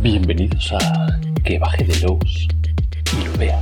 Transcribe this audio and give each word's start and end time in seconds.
Bienvenidos 0.00 0.72
a 0.72 1.18
Que 1.42 1.58
baje 1.58 1.82
de 1.82 1.98
los 2.00 2.48
y 3.20 3.24
lo 3.24 3.32
vea. 3.36 3.60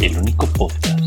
El 0.00 0.16
único 0.16 0.46
podcast 0.46 1.00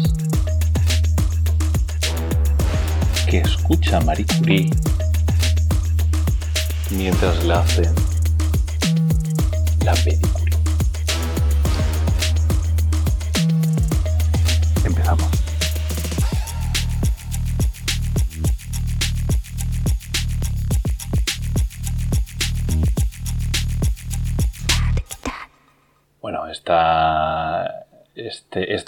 que 3.28 3.40
escucha 3.40 3.98
a 3.98 4.02
Marie 4.02 4.28
Curie 4.38 4.70
mientras 6.92 7.44
le 7.44 7.54
hacen 7.54 8.09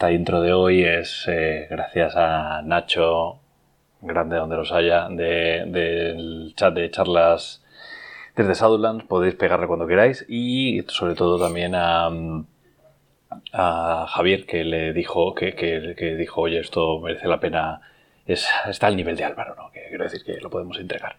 esta 0.01 0.11
intro 0.13 0.41
de 0.41 0.51
hoy 0.51 0.83
es 0.83 1.25
eh, 1.27 1.67
gracias 1.69 2.15
a 2.15 2.63
Nacho, 2.63 3.39
grande 4.01 4.35
donde 4.35 4.55
los 4.55 4.71
haya, 4.71 5.07
de- 5.09 5.65
del 5.67 6.53
chat 6.55 6.73
de 6.73 6.89
charlas 6.89 7.63
desde 8.35 8.55
Shadowlands. 8.55 9.05
Podéis 9.05 9.35
pegarle 9.35 9.67
cuando 9.67 9.85
queráis. 9.85 10.25
Y 10.27 10.81
sobre 10.87 11.13
todo 11.13 11.37
también 11.39 11.73
a, 11.75 12.09
Javier, 14.07 14.47
que 14.47 14.63
le 14.63 14.91
dijo, 14.91 15.35
que 15.35 16.15
dijo, 16.17 16.41
oye, 16.41 16.61
esto 16.61 16.99
merece 16.99 17.27
la 17.27 17.39
pena. 17.39 17.81
Es, 18.25 18.49
está 18.67 18.87
al 18.87 18.95
nivel 18.95 19.15
de 19.15 19.25
Álvaro, 19.25 19.53
¿no? 19.55 19.71
Que 19.71 19.83
quiero 19.89 20.03
decir 20.05 20.23
que 20.23 20.41
lo 20.41 20.49
podemos 20.49 20.79
entregar. 20.79 21.17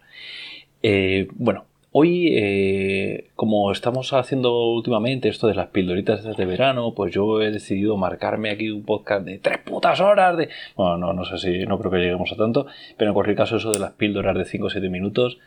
Eh, 0.81 1.29
bueno, 1.35 1.67
hoy, 1.95 2.29
eh, 2.35 3.29
como 3.35 3.71
estamos 3.71 4.11
haciendo 4.13 4.71
últimamente 4.71 5.29
esto 5.29 5.47
de 5.47 5.53
las 5.55 5.67
pildoritas 5.67 6.23
de 6.35 6.45
verano, 6.45 6.93
pues 6.95 7.13
yo 7.13 7.41
he 7.41 7.51
decidido 7.51 7.95
marcarme 7.97 8.49
aquí 8.49 8.69
un 8.71 8.83
podcast 8.83 9.25
de 9.25 9.37
tres 9.37 9.59
putas 9.59 9.99
horas 10.01 10.35
de... 10.35 10.49
Bueno, 10.75 10.97
no, 10.97 11.13
no 11.13 11.23
sé 11.23 11.37
si, 11.37 11.65
no 11.65 11.77
creo 11.77 11.91
que 11.91 11.97
lleguemos 11.99 12.31
a 12.31 12.35
tanto, 12.35 12.65
pero 12.97 13.11
en 13.11 13.13
cualquier 13.13 13.37
caso 13.37 13.57
eso 13.57 13.71
de 13.71 13.79
las 13.79 13.91
píldoras 13.91 14.35
de 14.35 14.45
5 14.45 14.65
o 14.65 14.69
7 14.71 14.89
minutos 14.89 15.37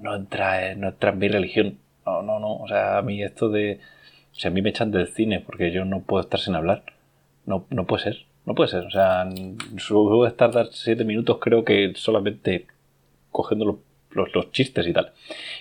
no 0.00 0.14
entra, 0.14 0.70
en- 0.70 0.80
no 0.80 0.88
entra 0.88 1.10
en 1.10 1.18
mi 1.18 1.28
religión. 1.28 1.78
No, 2.06 2.22
no, 2.22 2.38
no, 2.38 2.54
o 2.56 2.68
sea, 2.68 2.98
a 2.98 3.02
mí 3.02 3.22
esto 3.22 3.48
de... 3.48 3.80
O 4.32 4.40
sea, 4.40 4.50
a 4.52 4.54
mí 4.54 4.62
me 4.62 4.70
echan 4.70 4.92
del 4.92 5.08
cine 5.08 5.40
porque 5.40 5.72
yo 5.72 5.84
no 5.84 6.00
puedo 6.02 6.22
estar 6.22 6.38
sin 6.38 6.54
hablar. 6.54 6.84
No, 7.44 7.66
no 7.70 7.86
puede 7.86 8.04
ser, 8.04 8.18
no 8.46 8.54
puede 8.54 8.70
ser. 8.70 8.84
O 8.86 8.90
sea, 8.90 9.28
suelo 9.78 10.26
estar 10.26 10.52
7 10.70 11.04
minutos 11.04 11.38
creo 11.40 11.64
que 11.64 11.92
solamente 11.96 12.66
cogiendo 13.32 13.64
los, 13.64 13.76
los- 14.18 14.52
chistes 14.52 14.86
y 14.86 14.92
tal. 14.92 15.12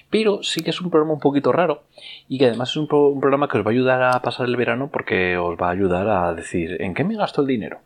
Pero 0.10 0.44
sí 0.44 0.62
que 0.64 0.70
es 0.72 0.82
un 0.82 0.90
programa 0.90 1.14
un 1.14 1.20
poquito 1.20 1.52
raro 1.52 1.84
y 2.28 2.38
que 2.38 2.46
además 2.48 2.70
es 2.72 2.78
un 2.78 2.88
programa 2.88 3.48
que 3.48 3.58
os 3.58 3.66
va 3.66 3.70
a 3.70 3.74
ayudar 3.74 4.04
a 4.04 4.22
pasar 4.22 4.48
el 4.48 4.56
verano 4.56 4.90
porque 4.92 5.38
os 5.38 5.58
va 5.60 5.68
a 5.68 5.72
ayudar 5.72 6.08
a 6.10 6.34
decir 6.34 6.78
en 6.82 6.94
qué 6.94 7.04
me 7.04 7.16
gasto 7.16 7.42
el 7.42 7.48
dinero. 7.48 7.80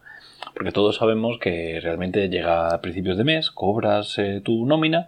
Porque 0.54 0.72
todos 0.72 0.98
sabemos 0.98 1.38
que 1.40 1.80
realmente 1.82 2.28
llega 2.30 2.74
a 2.74 2.82
principios 2.82 3.18
de 3.18 3.24
mes, 3.24 3.52
cobras 3.52 4.18
eh, 4.20 4.42
tu 4.44 4.66
nómina 4.66 5.08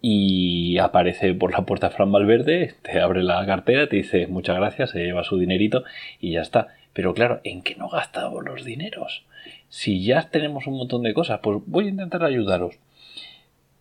y 0.00 0.76
aparece 0.78 1.32
por 1.32 1.52
la 1.52 1.64
puerta 1.64 1.88
Fran 1.90 2.12
Valverde, 2.12 2.74
te 2.82 3.00
abre 3.00 3.22
la 3.22 3.44
cartera, 3.46 3.88
te 3.88 3.96
dice 3.96 4.26
muchas 4.26 4.56
gracias, 4.56 4.90
se 4.90 5.02
lleva 5.04 5.24
su 5.24 5.38
dinerito 5.38 5.84
y 6.20 6.32
ya 6.32 6.42
está. 6.42 6.68
Pero 6.92 7.14
claro, 7.14 7.40
¿en 7.44 7.62
qué 7.62 7.74
no 7.76 7.88
gastamos 7.88 8.44
los 8.44 8.64
dineros? 8.64 9.24
Si 9.68 10.04
ya 10.04 10.28
tenemos 10.30 10.66
un 10.66 10.76
montón 10.76 11.02
de 11.02 11.14
cosas, 11.14 11.40
pues 11.42 11.58
voy 11.66 11.86
a 11.86 11.90
intentar 11.90 12.22
ayudaros 12.22 12.74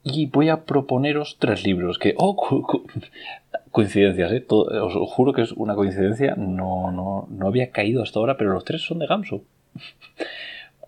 y 0.03 0.25
voy 0.27 0.49
a 0.49 0.65
proponeros 0.65 1.37
tres 1.39 1.63
libros 1.65 1.97
que, 1.97 2.13
oh, 2.17 2.35
co- 2.35 2.61
co- 2.63 2.83
coincidencias, 3.71 4.31
¿eh? 4.31 4.45
Os 4.49 4.93
juro 5.11 5.33
que 5.33 5.41
es 5.43 5.51
una 5.53 5.75
coincidencia, 5.75 6.35
no, 6.35 6.91
no, 6.91 7.27
no 7.29 7.47
había 7.47 7.71
caído 7.71 8.03
hasta 8.03 8.19
ahora, 8.19 8.37
pero 8.37 8.51
los 8.53 8.65
tres 8.65 8.81
son 8.81 8.99
de 8.99 9.07
Gamsu. 9.07 9.43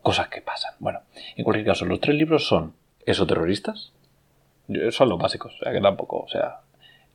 Cosas 0.01 0.27
que 0.27 0.41
pasan. 0.41 0.73
Bueno, 0.79 0.99
en 1.35 1.43
cualquier 1.43 1.65
caso, 1.65 1.85
los 1.85 1.99
tres 1.99 2.15
libros 2.15 2.45
son 2.47 2.73
Esoterroristas, 3.05 3.91
Yo- 4.67 4.91
son 4.91 5.09
los 5.09 5.19
básicos, 5.19 5.55
o 5.55 5.63
sea 5.63 5.71
que 5.71 5.81
tampoco, 5.81 6.19
o 6.19 6.27
sea, 6.27 6.59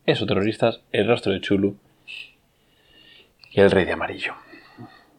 Esoterroristas, 0.07 0.81
El 0.93 1.07
rastro 1.09 1.33
de 1.33 1.41
Chulu 1.41 1.77
y 3.53 3.61
El 3.61 3.71
rey 3.71 3.85
de 3.85 3.93
amarillo. 3.93 4.35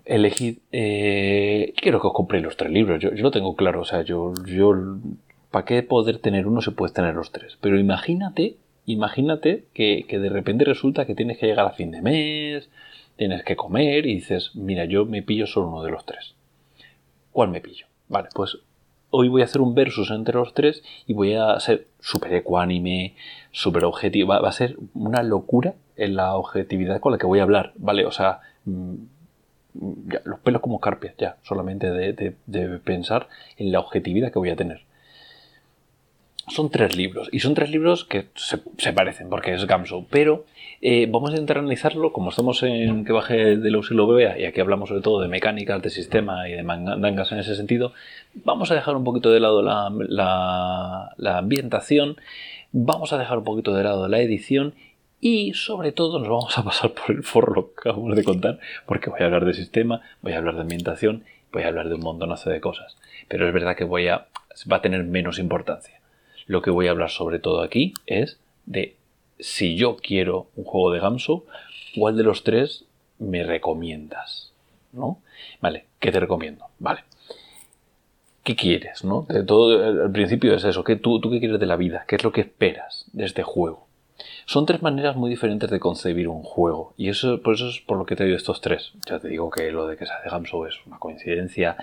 Elegid, 0.05 0.57
eh, 0.71 1.73
quiero 1.77 2.01
que 2.01 2.07
os 2.07 2.13
compréis 2.13 2.43
los 2.43 2.57
tres 2.57 2.71
libros, 2.71 2.99
yo, 3.01 3.11
lo 3.11 3.31
tengo 3.31 3.55
claro, 3.55 3.81
o 3.81 3.85
sea, 3.85 4.01
yo 4.01 4.33
¿para 5.51 5.65
qué 5.65 5.83
poder 5.83 6.17
tener 6.19 6.47
uno 6.47 6.61
si 6.61 6.71
puedes 6.71 6.93
tener 6.93 7.13
los 7.15 7.31
tres? 7.31 7.57
Pero 7.61 7.77
imagínate, 7.79 8.57
imagínate 8.85 9.65
que, 9.73 10.05
que 10.07 10.19
de 10.19 10.29
repente 10.29 10.65
resulta 10.65 11.05
que 11.05 11.15
tienes 11.15 11.37
que 11.37 11.47
llegar 11.47 11.65
a 11.65 11.71
fin 11.71 11.91
de 11.91 12.01
mes, 12.01 12.69
tienes 13.17 13.43
que 13.43 13.55
comer 13.55 14.05
y 14.05 14.15
dices, 14.15 14.51
mira, 14.55 14.85
yo 14.85 15.05
me 15.05 15.21
pillo 15.21 15.45
solo 15.47 15.67
uno 15.69 15.83
de 15.83 15.91
los 15.91 16.05
tres. 16.05 16.33
¿Cuál 17.31 17.49
me 17.49 17.61
pillo? 17.61 17.85
Vale, 18.09 18.29
pues 18.33 18.57
hoy 19.09 19.27
voy 19.27 19.41
a 19.41 19.45
hacer 19.45 19.61
un 19.61 19.75
versus 19.75 20.09
entre 20.11 20.35
los 20.35 20.53
tres 20.53 20.83
y 21.05 21.13
voy 21.13 21.33
a 21.35 21.59
ser 21.59 21.87
súper 21.99 22.33
ecuánime, 22.33 23.15
súper 23.51 23.85
objetivo. 23.85 24.29
Va, 24.29 24.47
a 24.47 24.51
ser 24.51 24.77
una 24.93 25.21
locura 25.23 25.75
en 25.97 26.15
la 26.15 26.35
objetividad 26.35 26.99
con 26.99 27.11
la 27.11 27.17
que 27.17 27.25
voy 27.27 27.39
a 27.39 27.43
hablar, 27.43 27.73
¿vale? 27.75 28.05
O 28.05 28.11
sea, 28.11 28.39
mm, 28.65 28.95
ya, 30.07 30.21
los 30.25 30.39
pelos 30.39 30.61
como 30.61 30.79
carpias, 30.79 31.15
ya, 31.17 31.37
solamente 31.43 31.89
de, 31.91 32.13
de- 32.13 32.35
de 32.47 32.77
pensar 32.79 33.27
en 33.57 33.71
la 33.71 33.79
objetividad 33.79 34.31
que 34.31 34.39
voy 34.39 34.49
a 34.49 34.55
tener. 34.55 34.81
Son 36.51 36.69
tres 36.69 36.97
libros, 36.97 37.29
y 37.31 37.39
son 37.39 37.53
tres 37.53 37.69
libros 37.71 38.03
que 38.03 38.27
se, 38.35 38.57
parecen, 38.91 39.29
porque 39.29 39.53
es 39.53 39.65
Gamsu, 39.65 40.05
pero 40.09 40.45
eh, 40.81 41.07
vamos 41.09 41.29
a 41.29 41.33
intentar 41.33 41.59
analizarlo, 41.59 42.11
como 42.11 42.29
estamos 42.31 42.61
en 42.63 43.05
que 43.05 43.13
baje 43.13 43.55
de 43.55 43.71
los 43.71 43.89
y 43.89 43.93
lo 43.93 44.05
vea, 44.07 44.37
y 44.37 44.43
aquí 44.43 44.59
hablamos 44.59 44.89
sobre 44.89 45.01
todo 45.01 45.21
de 45.21 45.29
mecánicas, 45.29 45.81
de 45.81 45.89
sistema 45.89 46.49
y 46.49 46.53
de 46.53 46.63
mandangas 46.63 47.31
en 47.31 47.39
ese 47.39 47.55
sentido, 47.55 47.93
vamos 48.43 48.69
a 48.69 48.75
dejar 48.75 48.97
un 48.97 49.05
poquito 49.05 49.31
de 49.31 49.39
lado 49.39 49.61
la, 49.61 49.89
la- 50.09 51.13
la 51.15 51.37
ambientación, 51.37 52.17
vamos 52.73 53.13
a 53.13 53.17
dejar 53.17 53.37
un 53.37 53.43
poquito 53.45 53.73
de 53.73 53.83
lado 53.85 54.09
la 54.09 54.19
edición, 54.19 54.73
y 55.21 55.53
sobre 55.53 55.93
todo 55.93 56.19
nos 56.19 56.27
vamos 56.27 56.57
a 56.57 56.63
pasar 56.65 56.91
por 56.91 57.15
el 57.15 57.23
forro 57.23 57.73
que 57.75 57.89
acabamos 57.89 58.15
de 58.17 58.23
contar, 58.25 58.59
porque 58.87 59.09
voy 59.09 59.21
a 59.21 59.25
hablar 59.25 59.45
de 59.45 59.53
sistema, 59.53 60.01
voy 60.21 60.33
a 60.33 60.39
hablar 60.39 60.55
de 60.55 60.61
ambientación, 60.61 61.23
voy 61.53 61.63
a 61.63 61.67
hablar 61.69 61.87
de 61.87 61.95
un 61.95 62.01
montonazo 62.01 62.49
de 62.49 62.59
cosas. 62.59 62.97
Pero 63.29 63.47
es 63.47 63.53
verdad 63.53 63.77
que 63.77 63.83
voy 63.85 64.07
a, 64.09 64.25
va 64.69 64.77
a 64.77 64.81
tener 64.81 65.03
menos 65.05 65.37
importancia. 65.39 66.00
Lo 66.47 66.61
que 66.61 66.71
voy 66.71 66.87
a 66.87 66.91
hablar 66.91 67.09
sobre 67.09 67.39
todo 67.39 67.61
aquí 67.61 67.93
es 68.05 68.39
de 68.65 68.95
si 69.39 69.75
yo 69.75 69.97
quiero 69.97 70.47
un 70.55 70.63
juego 70.63 70.91
de 70.91 70.99
Gamsu, 70.99 71.45
¿cuál 71.95 72.15
de 72.17 72.23
los 72.23 72.43
tres 72.43 72.85
me 73.19 73.43
recomiendas? 73.43 74.51
¿No? 74.93 75.19
Vale, 75.61 75.85
¿qué 75.99 76.11
te 76.11 76.19
recomiendo? 76.19 76.65
Vale. 76.79 77.03
¿Qué 78.43 78.55
quieres? 78.55 79.03
¿No? 79.03 79.25
De 79.29 79.43
todo, 79.43 80.03
al 80.03 80.11
principio 80.11 80.55
es 80.55 80.63
eso. 80.63 80.83
¿qué, 80.83 80.95
tú, 80.95 81.19
¿Tú 81.19 81.29
qué 81.29 81.39
quieres 81.39 81.59
de 81.59 81.65
la 81.65 81.75
vida? 81.75 82.05
¿Qué 82.07 82.15
es 82.15 82.23
lo 82.23 82.31
que 82.31 82.41
esperas 82.41 83.05
de 83.13 83.25
este 83.25 83.43
juego? 83.43 83.87
Son 84.45 84.65
tres 84.65 84.81
maneras 84.81 85.15
muy 85.15 85.29
diferentes 85.29 85.69
de 85.69 85.79
concebir 85.79 86.27
un 86.27 86.43
juego. 86.43 86.93
Y 86.97 87.09
eso, 87.09 87.41
por 87.41 87.55
eso 87.55 87.69
es 87.69 87.79
por 87.79 87.97
lo 87.97 88.05
que 88.05 88.15
he 88.15 88.17
traído 88.17 88.35
estos 88.35 88.61
tres. 88.61 88.93
Ya 89.07 89.19
te 89.19 89.27
digo 89.27 89.49
que 89.49 89.71
lo 89.71 89.87
de 89.87 89.97
que 89.97 90.05
sea 90.05 90.21
de 90.21 90.29
Gamsu 90.29 90.65
es 90.65 90.75
una 90.85 90.97
coincidencia 90.97 91.77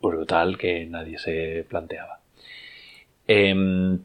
brutal 0.00 0.58
que 0.58 0.86
nadie 0.86 1.18
se 1.18 1.64
planteaba. 1.68 2.20
Em, 3.28 4.00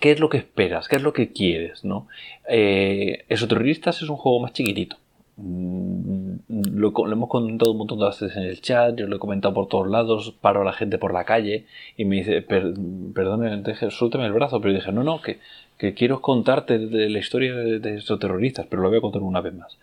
¿Qué 0.00 0.12
es 0.12 0.20
lo 0.20 0.28
que 0.28 0.38
esperas? 0.38 0.88
¿Qué 0.88 0.96
es 0.96 1.02
lo 1.02 1.12
que 1.12 1.32
quieres? 1.32 1.84
¿no? 1.84 2.06
Eh, 2.48 3.24
Esoterroristas 3.28 4.02
es 4.02 4.08
un 4.08 4.16
juego 4.16 4.40
más 4.40 4.52
chiquitito. 4.52 4.96
Mm, 5.36 6.34
Lo, 6.74 6.90
lo 6.92 7.12
hemos 7.12 7.28
comentado 7.28 7.72
un 7.72 7.78
montón 7.78 7.98
de 7.98 8.06
veces 8.06 8.36
en 8.36 8.44
el 8.44 8.60
chat, 8.60 8.96
yo 8.96 9.06
lo 9.06 9.16
he 9.16 9.18
comentado 9.18 9.54
por 9.54 9.68
todos 9.68 9.88
lados, 9.88 10.34
paro 10.40 10.62
a 10.62 10.64
la 10.64 10.72
gente 10.72 10.98
por 10.98 11.12
la 11.12 11.24
calle 11.24 11.64
y 11.96 12.04
me 12.04 12.16
dice, 12.16 12.42
"Per- 12.42 12.74
perdone, 13.14 13.56
deje, 13.62 13.90
suélteme 13.90 14.26
el 14.26 14.32
brazo, 14.32 14.60
pero 14.60 14.74
dije, 14.74 14.92
no, 14.92 15.02
no, 15.04 15.20
que, 15.22 15.38
que 15.78 15.94
quiero 15.94 16.20
contarte 16.20 16.78
la 16.78 17.18
historia 17.18 17.54
de, 17.54 17.78
de 17.80 17.96
esoterroristas, 17.96 18.66
pero 18.68 18.82
lo 18.82 18.88
voy 18.90 18.98
a 18.98 19.00
contar 19.00 19.22
una 19.22 19.40
vez 19.40 19.54
más. 19.54 19.78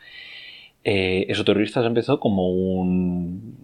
Eh, 0.83 1.25
empezó 1.85 2.19
como 2.19 2.49
un... 2.49 3.55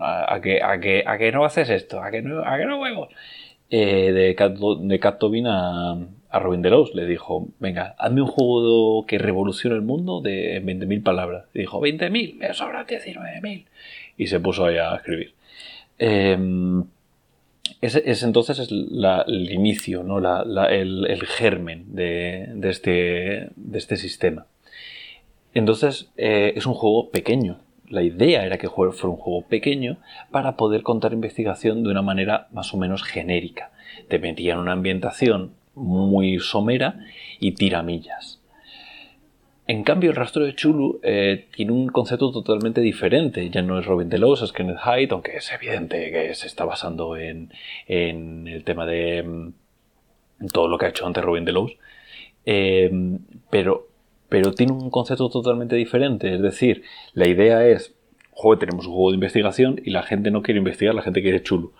A, 0.00 0.34
a 0.36 0.40
a, 0.62 0.80
que, 0.80 1.04
a 1.06 1.18
que 1.18 1.32
no 1.32 1.44
haces 1.44 1.68
esto, 1.70 2.02
a 2.02 2.10
que 2.10 2.64
no 2.64 2.80
huevos. 2.80 3.08
Eh, 3.74 4.12
de, 4.12 4.34
Cat, 4.34 4.52
de 4.58 4.98
Tobin 5.18 5.46
a, 5.46 5.92
a 6.28 6.38
Robin 6.38 6.60
Delos 6.60 6.94
le 6.94 7.06
dijo, 7.06 7.48
venga, 7.58 7.94
hazme 7.98 8.20
un 8.20 8.28
juego 8.28 9.06
que 9.06 9.16
revolucione 9.16 9.74
el 9.76 9.80
mundo 9.82 10.20
de 10.20 10.56
en 10.56 10.66
20.000 10.66 11.02
palabras. 11.02 11.46
Y 11.54 11.60
dijo, 11.60 11.80
20.000, 11.80 12.34
me 12.36 12.52
sobran 12.52 12.86
19.000. 12.86 13.64
Y 14.18 14.26
se 14.26 14.40
puso 14.40 14.66
ahí 14.66 14.76
a 14.76 14.94
escribir. 14.96 15.32
Eh, 15.98 16.36
ese, 17.80 18.02
entonces 18.26 18.58
es 18.58 18.70
la- 18.70 19.24
el 19.26 19.50
inicio, 19.50 20.02
¿no? 20.02 20.20
La- 20.20 20.44
el, 20.66 21.06
el 21.06 21.22
germen 21.26 21.94
de, 21.94 22.48
de 22.54 22.70
este, 22.70 22.90
de 23.56 23.78
este 23.78 23.96
sistema. 23.96 24.46
Entonces 25.54 26.10
eh, 26.16 26.52
es 26.56 26.66
un 26.66 26.74
juego 26.74 27.10
pequeño. 27.10 27.58
La 27.92 28.02
idea 28.02 28.46
era 28.46 28.56
que 28.56 28.70
fuera 28.70 28.90
un 28.90 29.16
juego 29.18 29.42
pequeño 29.42 29.98
para 30.30 30.56
poder 30.56 30.82
contar 30.82 31.12
investigación 31.12 31.82
de 31.82 31.90
una 31.90 32.00
manera 32.00 32.48
más 32.50 32.72
o 32.72 32.78
menos 32.78 33.02
genérica. 33.02 33.70
Te 34.08 34.18
metían 34.18 34.58
una 34.58 34.72
ambientación 34.72 35.52
muy 35.74 36.38
somera 36.38 37.00
y 37.38 37.52
tiramillas. 37.52 38.40
En 39.66 39.84
cambio, 39.84 40.08
el 40.08 40.16
rastro 40.16 40.46
de 40.46 40.54
Chulu 40.54 41.00
eh, 41.02 41.48
tiene 41.54 41.72
un 41.72 41.88
concepto 41.88 42.32
totalmente 42.32 42.80
diferente. 42.80 43.50
Ya 43.50 43.60
no 43.60 43.78
es 43.78 43.84
Robin 43.84 44.08
Delos, 44.08 44.40
es 44.40 44.52
Kenneth 44.52 44.78
Hyde, 44.78 45.08
aunque 45.10 45.36
es 45.36 45.52
evidente 45.52 46.10
que 46.10 46.34
se 46.34 46.46
está 46.46 46.64
basando 46.64 47.18
en, 47.18 47.52
el 47.86 48.64
tema 48.64 48.86
de 48.86 49.22
mm, 49.22 50.46
todo 50.50 50.66
lo 50.68 50.78
que 50.78 50.86
ha 50.86 50.88
hecho 50.88 51.06
antes 51.06 51.22
Robin 51.22 51.44
Delos. 51.44 51.76
Eh, 52.46 52.90
pero, 53.50 53.91
pero 54.32 54.54
tiene 54.54 54.72
un 54.72 54.88
concepto 54.88 55.28
totalmente 55.28 55.76
diferente. 55.76 56.34
Es 56.34 56.40
decir, 56.40 56.84
la 57.12 57.28
idea 57.28 57.66
es, 57.66 57.94
joder, 58.30 58.60
tenemos 58.60 58.86
un 58.86 58.94
juego 58.94 59.10
de 59.10 59.16
investigación 59.16 59.78
y 59.84 59.90
la 59.90 60.02
gente 60.04 60.30
no 60.30 60.40
quiere 60.40 60.56
investigar, 60.56 60.94
la 60.94 61.02
gente 61.02 61.20
quiere 61.20 61.42
Chulu. 61.42 61.70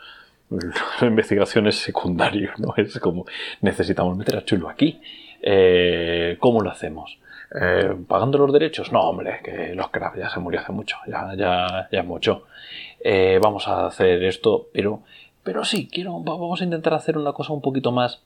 La 1.01 1.07
investigación 1.07 1.67
es 1.67 1.77
secundario, 1.77 2.51
¿no? 2.59 2.75
Es 2.77 2.99
como, 2.99 3.25
necesitamos 3.63 4.19
meter 4.19 4.37
a 4.37 4.45
Chulu 4.45 4.69
aquí. 4.69 5.01
Eh, 5.41 6.37
¿Cómo 6.41 6.61
lo 6.61 6.71
hacemos? 6.71 7.19
Eh, 7.59 7.97
¿Pagando 8.07 8.37
los 8.37 8.53
derechos? 8.53 8.93
No, 8.93 9.01
hombre, 9.01 9.41
que 9.43 9.75
los 9.75 9.89
crafts 9.89 10.19
ya 10.19 10.29
se 10.29 10.39
murió 10.39 10.61
hace 10.61 10.73
mucho, 10.73 10.99
ya, 11.07 11.35
ya, 11.35 11.89
ya 11.91 12.03
mucho. 12.03 12.45
Eh, 13.03 13.39
vamos 13.43 13.67
a 13.67 13.87
hacer 13.87 14.23
esto, 14.25 14.69
pero, 14.75 15.01
pero 15.43 15.65
sí, 15.65 15.89
quiero, 15.91 16.21
vamos 16.21 16.61
a 16.61 16.65
intentar 16.65 16.93
hacer 16.93 17.17
una 17.17 17.33
cosa 17.33 17.55
un 17.55 17.63
poquito 17.63 17.93
más 17.93 18.23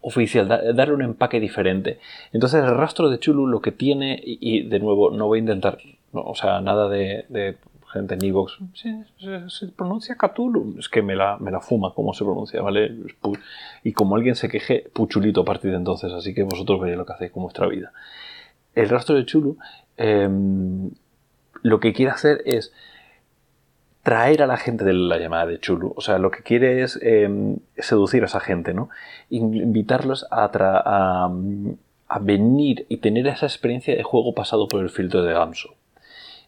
oficial, 0.00 0.48
darle 0.74 0.94
un 0.94 1.02
empaque 1.02 1.40
diferente. 1.40 1.98
Entonces 2.32 2.62
el 2.64 2.76
rastro 2.76 3.10
de 3.10 3.18
Chulu 3.18 3.46
lo 3.46 3.60
que 3.60 3.72
tiene, 3.72 4.20
y, 4.22 4.62
de 4.62 4.78
nuevo, 4.78 5.10
no 5.10 5.26
voy 5.26 5.38
a 5.38 5.40
intentar, 5.40 5.78
o 6.12 6.34
sea, 6.34 6.60
nada 6.60 6.88
de, 6.88 7.56
gente 7.92 8.14
en 8.14 8.24
Evox, 8.24 8.58
se, 8.74 9.66
pronuncia 9.68 10.14
Cthulhu, 10.14 10.76
es 10.78 10.88
que 10.88 11.02
me 11.02 11.16
la, 11.16 11.38
me 11.38 11.50
la 11.50 11.60
fuma 11.60 11.92
cómo 11.92 12.14
se 12.14 12.24
pronuncia, 12.24 12.62
¿vale? 12.62 12.96
Y 13.82 13.92
como 13.92 14.14
alguien 14.14 14.36
se 14.36 14.48
queje, 14.48 14.88
puchulito 14.92 15.40
a 15.40 15.44
partir 15.44 15.72
de 15.72 15.76
entonces, 15.76 16.12
así 16.12 16.32
que 16.32 16.44
vosotros 16.44 16.80
veréis 16.80 16.98
lo 16.98 17.04
que 17.04 17.12
hacéis 17.14 17.32
con 17.32 17.42
vuestra 17.42 17.66
vida 17.66 17.92
el 18.74 18.88
rastro 18.88 19.16
de 19.16 19.26
Chulu 19.26 19.58
em, 19.96 20.90
lo 21.62 21.80
que 21.80 21.92
quiere 21.92 22.12
hacer 22.12 22.42
es 22.44 22.72
traer 24.02 24.42
a 24.42 24.46
la 24.46 24.56
gente 24.56 24.84
de 24.84 24.92
la 24.92 25.18
llamada 25.18 25.46
de 25.46 25.58
Chulu. 25.58 25.92
O 25.96 26.00
sea, 26.00 26.18
lo 26.18 26.30
que 26.30 26.42
quiere 26.42 26.82
es 26.82 26.98
em, 27.02 27.58
seducir 27.78 28.22
a 28.22 28.26
esa 28.26 28.40
gente, 28.40 28.74
¿no? 28.74 28.88
Invitarlos 29.30 30.26
a, 30.30 31.30
venir 32.20 32.86
y 32.88 32.98
tener 32.98 33.26
esa 33.28 33.46
experiencia 33.46 33.94
de 33.94 34.02
juego 34.02 34.34
pasado 34.34 34.68
por 34.68 34.82
el 34.82 34.90
filtro 34.90 35.22
de 35.22 35.32
Gamso. 35.32 35.74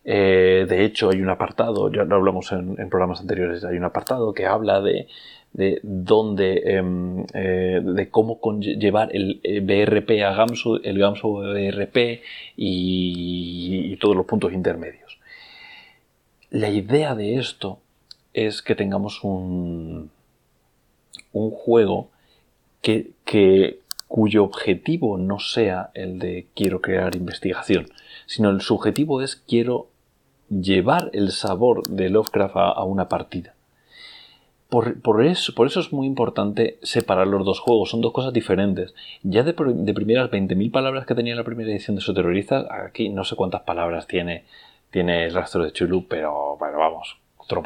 Eh, 0.05 0.67
de 0.69 0.85
hecho, 0.85 1.11
hay 1.11 1.21
un 1.21 1.31
apartado, 1.31 1.91
ya 1.93 2.05
lo 2.05 2.17
hablamos 2.17 2.51
en, 2.53 2.75
programas 2.91 3.21
anteriores, 3.21 3.65
hay 3.65 3.77
un 3.77 3.85
apartado 3.85 4.35
que 4.35 4.47
habla 4.47 4.81
de 4.81 5.07
de 5.53 5.81
dónde, 5.83 6.63
em, 6.65 7.25
eh, 7.35 7.81
de 7.83 8.09
cómo 8.09 8.41
llevar 8.61 9.11
el 9.13 9.41
BRP 9.63 10.23
a 10.25 10.35
GAMSO, 10.35 10.83
el 10.83 10.99
GAMSO 10.99 11.33
BRP 11.53 12.23
y, 12.57 13.97
todos 13.97 14.17
los 14.17 14.27
puntos 14.27 14.53
intermedios. 14.53 15.02
La 16.53 16.69
idea 16.69 17.15
de 17.15 17.37
esto 17.39 17.79
es 18.35 18.61
que 18.61 18.75
tengamos 18.75 19.25
un, 19.25 20.11
un 21.33 21.51
juego 21.51 22.11
que, 22.83 23.13
que, 23.25 23.81
cuyo 24.07 24.45
objetivo 24.45 25.17
no 25.17 25.39
sea 25.39 25.91
el 25.95 26.19
de 26.19 26.47
quiero 26.55 26.83
crear 26.83 27.17
investigación, 27.17 27.89
sino 28.27 28.51
el 28.51 28.61
subjetivo 28.61 29.23
es 29.23 29.37
quiero 29.37 29.89
llevar 30.51 31.09
el 31.15 31.31
sabor 31.31 31.89
de 31.89 32.11
Lovecraft 32.11 32.57
a 32.57 32.85
una 32.85 33.09
partida. 33.09 33.55
Por, 34.69 35.23
eso, 35.25 35.55
por 35.55 35.67
eso 35.67 35.81
es 35.81 35.93
muy 35.93 36.07
importante 36.07 36.79
separar 36.83 37.27
los 37.27 37.45
dos 37.45 37.61
juegos, 37.61 37.91
son 37.91 38.01
dos 38.01 38.13
cosas 38.13 38.33
diferentes. 38.33 38.95
Ya 39.23 39.43
de, 39.43 39.53
primeras 39.53 40.31
20.000 40.31 40.71
palabras 40.71 41.05
que 41.05 41.15
tenía 41.15 41.35
la 41.35 41.45
primera 41.45 41.71
edición 41.71 41.97
de 41.97 42.01
su 42.01 42.15
terrorista, 42.15 42.67
aquí 42.85 43.11
no 43.11 43.25
sé 43.25 43.37
cuántas 43.37 43.63
palabras 43.63 44.07
tiene, 44.07 44.45
tiene 44.93 45.25
el 45.25 45.35
rastro 45.35 45.65
de 45.65 45.73
Chulu, 45.73 46.07
pero 46.07 46.57
bueno, 46.59 46.79
vamos, 46.79 47.17
otro 47.39 47.63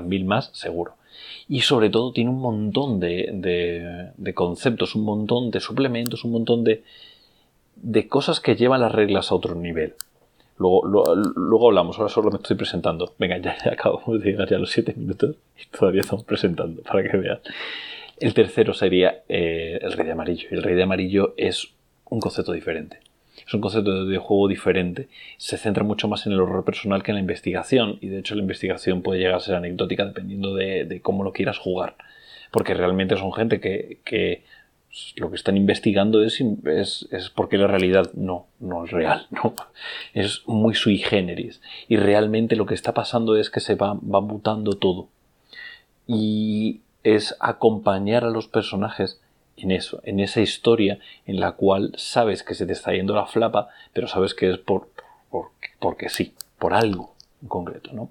mil 0.00 0.24
más, 0.24 0.50
seguro. 0.54 0.94
Y 1.48 1.60
sobre 1.62 1.90
todo 1.90 2.12
tiene 2.12 2.30
un 2.30 2.40
montón 2.40 3.00
de, 3.00 4.12
de, 4.16 4.34
conceptos, 4.34 4.94
un 4.94 5.04
montón 5.04 5.50
de 5.50 5.60
suplementos, 5.60 6.24
un 6.24 6.32
montón 6.32 6.62
de, 6.62 6.84
de 7.74 8.08
cosas 8.08 8.40
que 8.40 8.54
llevan 8.54 8.80
las 8.80 8.92
reglas 8.92 9.30
a 9.30 9.34
otro 9.34 9.56
nivel. 9.56 9.94
Luego, 10.58 11.68
hablamos, 11.68 11.98
ahora 11.98 12.08
solo 12.08 12.30
me 12.30 12.36
estoy 12.36 12.56
presentando. 12.56 13.14
Venga, 13.18 13.38
ya, 13.38 13.56
acabamos 13.72 14.20
de 14.20 14.30
llegar 14.30 14.48
ya 14.48 14.56
a 14.56 14.60
los 14.60 14.70
7 14.70 14.94
minutos 14.96 15.36
y 15.58 15.76
todavía 15.76 16.02
estamos 16.02 16.24
presentando, 16.24 16.82
para 16.82 17.02
que 17.02 17.16
vean. 17.16 17.40
El 18.18 18.32
tercero 18.32 18.74
sería 18.74 19.22
eh, 19.28 19.78
el 19.82 19.92
Rey 19.92 20.06
de 20.06 20.12
Amarillo. 20.12 20.48
El 20.50 20.62
Rey 20.62 20.76
de 20.76 20.82
Amarillo 20.82 21.34
es 21.36 21.68
un 22.10 22.20
concepto 22.20 22.52
diferente. 22.52 23.00
Es 23.50 23.54
un 23.54 23.62
concepto 23.62 24.04
de 24.04 24.18
juego 24.18 24.46
diferente. 24.46 25.08
Se 25.36 25.56
centra 25.56 25.82
mucho 25.82 26.06
más 26.06 26.24
en 26.26 26.34
el 26.34 26.40
horror 26.40 26.64
personal 26.64 27.02
que 27.02 27.10
en 27.10 27.16
la 27.16 27.20
investigación. 27.20 27.98
Y 28.00 28.06
de 28.06 28.20
hecho 28.20 28.36
la 28.36 28.42
investigación 28.42 29.02
puede 29.02 29.18
llegar 29.18 29.34
a 29.34 29.40
ser 29.40 29.56
anecdótica 29.56 30.04
dependiendo 30.04 30.54
de, 30.54 31.00
cómo 31.02 31.24
lo 31.24 31.32
quieras 31.32 31.58
jugar. 31.58 31.96
Porque 32.52 32.74
realmente 32.74 33.16
son 33.16 33.32
gente 33.32 33.58
que 33.60 34.44
lo 35.16 35.30
que 35.30 35.36
están 35.36 35.56
investigando 35.56 36.22
es, 36.22 36.40
es, 36.70 37.30
porque 37.34 37.58
la 37.58 37.66
realidad 37.66 38.12
no, 38.14 38.46
no 38.60 38.84
es 38.84 38.90
real, 38.92 39.26
¿no? 39.30 39.54
Es 40.14 40.42
muy 40.46 40.76
sui 40.76 40.98
generis. 40.98 41.60
Y 41.88 41.96
realmente 41.96 42.54
lo 42.54 42.66
que 42.66 42.74
está 42.74 42.94
pasando 42.94 43.36
es 43.36 43.50
que 43.50 43.60
se 43.60 43.74
va, 43.74 43.94
va 43.94 44.20
mutando 44.20 44.74
todo. 44.74 45.08
Y 46.06 46.82
es 47.02 47.36
acompañar 47.40 48.24
a 48.24 48.30
los 48.30 48.46
personajes 48.46 49.20
en 49.62 49.70
eso, 49.70 50.00
en 50.04 50.20
esa 50.20 50.40
historia 50.40 50.98
en 51.26 51.40
la 51.40 51.52
cual 51.52 51.92
sabes 51.96 52.42
que 52.42 52.54
se 52.54 52.66
te 52.66 52.72
está 52.72 52.92
yendo 52.92 53.14
la 53.14 53.26
flapa, 53.26 53.68
pero 53.92 54.08
sabes 54.08 54.34
que 54.34 54.50
es 54.50 54.58
por, 54.58 54.88
por 55.30 55.50
porque 55.78 56.08
sí, 56.08 56.34
por 56.58 56.74
algo 56.74 57.14
en 57.42 57.48
concreto, 57.48 57.90
¿no? 57.92 58.10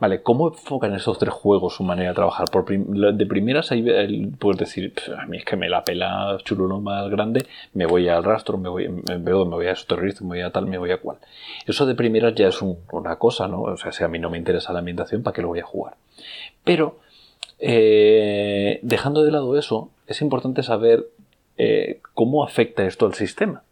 Vale, 0.00 0.22
¿cómo 0.22 0.48
enfocan 0.48 0.94
esos 0.94 1.18
tres 1.18 1.34
juegos 1.34 1.74
su 1.74 1.82
manera 1.82 2.08
de 2.08 2.14
trabajar? 2.14 2.48
Por 2.50 2.64
de 2.64 3.26
primeras 3.26 3.70
ahí 3.70 4.26
puedes 4.38 4.58
decir, 4.58 4.94
a 5.18 5.26
mí 5.26 5.36
es 5.36 5.44
que 5.44 5.56
me 5.56 5.68
la 5.68 5.84
pela 5.84 6.38
churulo 6.42 6.80
más 6.80 7.10
grande, 7.10 7.46
me 7.74 7.84
voy 7.84 8.08
al 8.08 8.24
rastro, 8.24 8.56
me 8.56 8.70
voy, 8.70 8.88
me, 8.88 9.18
veo, 9.18 9.44
me 9.44 9.56
voy 9.56 9.66
a 9.66 9.72
esos 9.72 9.86
terroristas, 9.86 10.22
me 10.22 10.28
voy 10.28 10.40
a 10.40 10.50
tal, 10.50 10.66
me 10.66 10.78
voy 10.78 10.90
a 10.90 10.96
cual. 10.96 11.18
Eso 11.66 11.84
de 11.84 11.94
primeras 11.94 12.34
ya 12.34 12.48
es 12.48 12.62
una 12.62 13.16
cosa, 13.16 13.46
¿no? 13.46 13.60
O 13.60 13.76
sea, 13.76 13.92
si 13.92 14.02
a 14.02 14.08
mí 14.08 14.18
no 14.18 14.30
me 14.30 14.38
interesa 14.38 14.72
la 14.72 14.78
ambientación, 14.78 15.22
¿para 15.22 15.34
qué 15.34 15.42
lo 15.42 15.48
voy 15.48 15.60
a 15.60 15.64
jugar? 15.64 15.96
Pero, 16.64 17.00
eh, 17.60 18.80
dejando 18.82 19.22
de 19.22 19.30
lado 19.30 19.58
eso, 19.58 19.90
es 20.06 20.22
importante 20.22 20.62
saber 20.62 21.06
eh, 21.56 22.00
cómo 22.14 22.42
afecta 22.42 22.86
esto 22.86 23.06
al 23.06 23.14
sistema. 23.14 23.62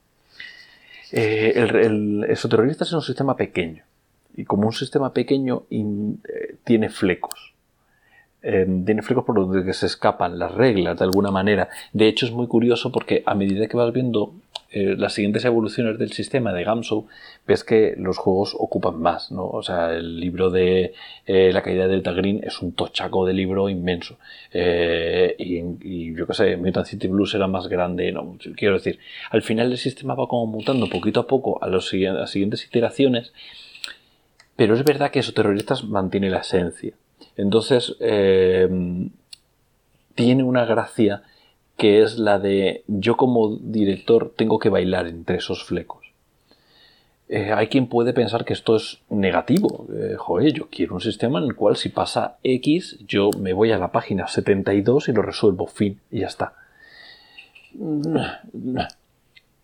Eh, 1.11 1.53
el, 1.57 1.77
el, 1.77 2.25
es 2.85 2.93
un 2.93 3.03
sistema 3.03 3.35
pequeño 3.35 3.83
y 4.37 4.45
como 4.45 4.67
un 4.67 4.75
sistema 4.75 5.13
pequeño 5.13 5.65
tiene 6.65 6.91
flecos. 6.91 7.55
Em, 8.41 8.85
tiene 8.85 9.03
flecos 9.03 9.25
por 9.25 9.65
que 9.65 9.73
se 9.73 9.87
escapan 9.87 10.39
las 10.39 10.55
reglas 10.55 10.97
de 10.99 11.05
alguna 11.05 11.31
manera. 11.31 11.69
De 11.93 12.07
hecho 12.07 12.27
es 12.27 12.33
muy 12.33 12.47
curioso 12.47 12.93
porque 12.93 13.23
a 13.27 13.35
medida 13.35 13.67
que 13.67 13.77
vas 13.77 13.93
viendo 13.93 14.35
eh, 14.71 14.95
las 14.97 15.15
siguientes 15.15 15.45
evoluciones 15.45 15.99
del 15.99 16.13
sistema 16.13 16.53
de 16.53 16.65
Gamso, 16.65 17.07
ves 17.47 17.65
que 17.65 17.95
los 17.97 18.19
juegos 18.19 18.55
ocupan 18.59 19.01
más, 19.01 19.33
¿no? 19.33 19.47
O 19.47 19.63
sea, 19.63 19.93
el 19.95 20.21
libro 20.21 20.51
de 20.51 20.95
eh, 21.27 21.53
La 21.53 21.63
caída 21.63 21.83
del 21.83 22.03
Delta 22.03 22.13
Green 22.13 22.41
es 22.43 22.61
un 22.61 22.73
tochaco 22.73 23.27
de 23.27 23.33
libro 23.33 23.69
inmenso. 23.69 24.19
y, 24.53 26.15
yo 26.15 26.27
qué 26.27 26.35
sé, 26.35 26.57
Mutant 26.57 26.87
City 26.87 27.09
Blues 27.09 27.35
era 27.35 27.47
más 27.47 27.69
grande, 27.69 28.13
no, 28.13 28.37
quiero 28.57 28.75
decir, 28.75 28.99
al 29.31 29.43
final 29.43 29.71
el 29.73 29.79
sistema 29.79 30.15
va 30.15 30.27
como 30.27 30.47
mutando 30.47 30.89
poquito 30.89 31.21
a 31.21 31.27
poco 31.27 31.63
a, 31.63 31.67
a 31.67 31.71
las 31.71 31.87
siguientes 32.31 32.65
iteraciones 32.65 33.33
pero 34.59 34.75
es 34.75 34.83
verdad 34.83 35.13
que 35.13 35.21
esos 35.21 35.35
terroristas 35.35 35.85
mantiene 35.85 36.31
la 36.31 36.39
esencia. 36.39 36.93
Entonces, 37.37 37.95
eh, 38.01 38.69
tiene 40.17 40.43
una 40.43 40.65
gracia 40.65 41.23
que 41.79 42.03
es 42.03 42.19
la 42.19 42.41
de 42.41 42.83
yo 42.89 43.17
como 43.17 43.57
director 43.57 44.35
tengo 44.37 44.59
que 44.59 44.69
bailar 44.69 45.07
entre 45.07 45.37
esos 45.39 45.63
flecos. 45.65 46.13
Eh, 47.29 47.53
hay 47.53 47.69
quien 47.69 47.87
puede 47.87 48.13
pensar 48.13 48.45
que 48.45 48.53
esto 48.53 48.75
es 48.75 48.99
negativo. 49.11 49.87
Eh, 49.95 50.17
joder, 50.19 50.53
yo 50.53 50.69
quiero 50.71 50.95
un 50.95 51.01
sistema 51.01 51.39
en 51.39 51.45
el 51.45 51.55
cual 51.55 51.77
si 51.77 51.89
pasa 51.91 52.39
X, 52.43 52.99
yo 53.07 53.31
me 53.39 53.53
voy 53.53 53.71
a 53.71 53.79
la 53.79 53.93
página 53.93 54.27
72 54.27 55.09
y 55.09 55.13
lo 55.13 55.23
resuelvo, 55.23 55.69
fin, 55.69 56.01
y 56.11 56.21
ya 56.21 56.27
está. 56.27 56.55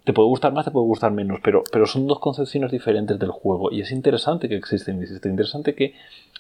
Te 0.04 0.12
puede 0.12 0.28
gustar 0.28 0.52
más, 0.52 0.66
te 0.66 0.70
puede 0.70 0.86
gustar 0.86 1.10
menos, 1.10 1.40
pero, 1.42 1.64
pero 1.72 1.86
son 1.86 2.06
dos 2.06 2.20
concepciones 2.20 2.70
diferentes 2.70 3.18
del 3.18 3.30
juego 3.30 3.72
y 3.72 3.80
es 3.80 3.90
interesante 3.90 4.48
que 4.48 4.54
existen. 4.54 5.02
Es 5.02 5.10
interesante 5.10 5.74
que 5.74 5.94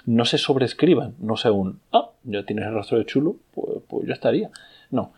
no 0.06 0.24
se 0.24 0.38
sobrescriban, 0.38 1.14
no 1.18 1.36
sea 1.36 1.50
un, 1.50 1.80
ah, 1.90 2.10
ya 2.22 2.44
tienes 2.44 2.66
el 2.66 2.74
rastro 2.74 2.98
de 2.98 3.06
chulo, 3.06 3.34
pues, 3.54 3.82
pues 3.88 4.06
ya 4.06 4.14
estaría. 4.14 4.50
No. 4.90 5.12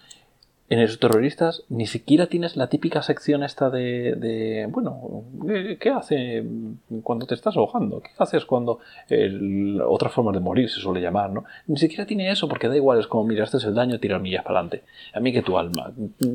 En 0.69 0.81
esos 0.81 0.99
terroristas 0.99 1.63
ni 1.69 1.87
siquiera 1.87 2.27
tienes 2.27 2.57
la 2.57 2.67
típica 2.69 3.01
sección 3.03 3.45
esta 3.45 3.71
de, 3.71 4.67
bueno, 4.71 5.25
¿qué 5.79 5.91
hace 5.91 6.45
cuando 7.03 7.27
te 7.27 7.35
estás 7.35 7.57
ahogando? 7.57 8.01
¿Qué 8.01 8.11
haces 8.19 8.45
cuando 8.45 8.81
otra 9.87 10.09
forma 10.09 10.33
de 10.33 10.41
morir 10.41 10.69
se 10.69 10.81
suele 10.81 11.01
llamar, 11.01 11.31
¿no? 11.31 11.45
Ni 11.69 11.77
siquiera 11.77 12.05
tiene 12.05 12.31
eso 12.31 12.49
porque 12.49 12.69
da 12.69 12.77
igual, 12.77 12.99
es 12.99 13.07
como, 13.07 13.25
mira, 13.25 13.45
es 13.45 13.55
el 13.65 13.75
daño, 13.75 14.01
tirar 14.01 14.21
millas 14.21 14.43
para 14.43 14.59
adelante. 14.59 14.85
A 15.15 15.21
mí 15.21 15.33
que 15.33 15.43
tu 15.43 15.57
alma, 15.57 15.93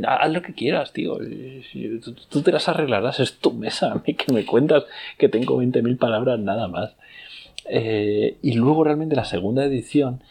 haz 0.08 0.32
lo 0.32 0.42
que 0.42 0.54
quieras, 0.54 0.94
tío. 0.94 1.18
Tú 2.30 2.42
te 2.42 2.52
las 2.52 2.70
arreglarás, 2.70 3.20
es 3.20 3.38
tu 3.40 3.52
mesa. 3.52 3.92
A 3.92 3.96
mí 3.96 4.14
que 4.14 4.32
me 4.34 4.46
cuentas 4.46 4.86
que 5.18 5.28
tengo 5.28 5.62
20.000 5.62 5.98
palabras 5.98 6.40
nada 6.40 6.68
más. 6.68 6.96
Eh, 7.66 8.38
y 8.42 8.54
luego 8.54 8.84
realmente 8.84 9.16
la 9.16 9.26
segunda 9.26 9.64
edición 9.66 10.22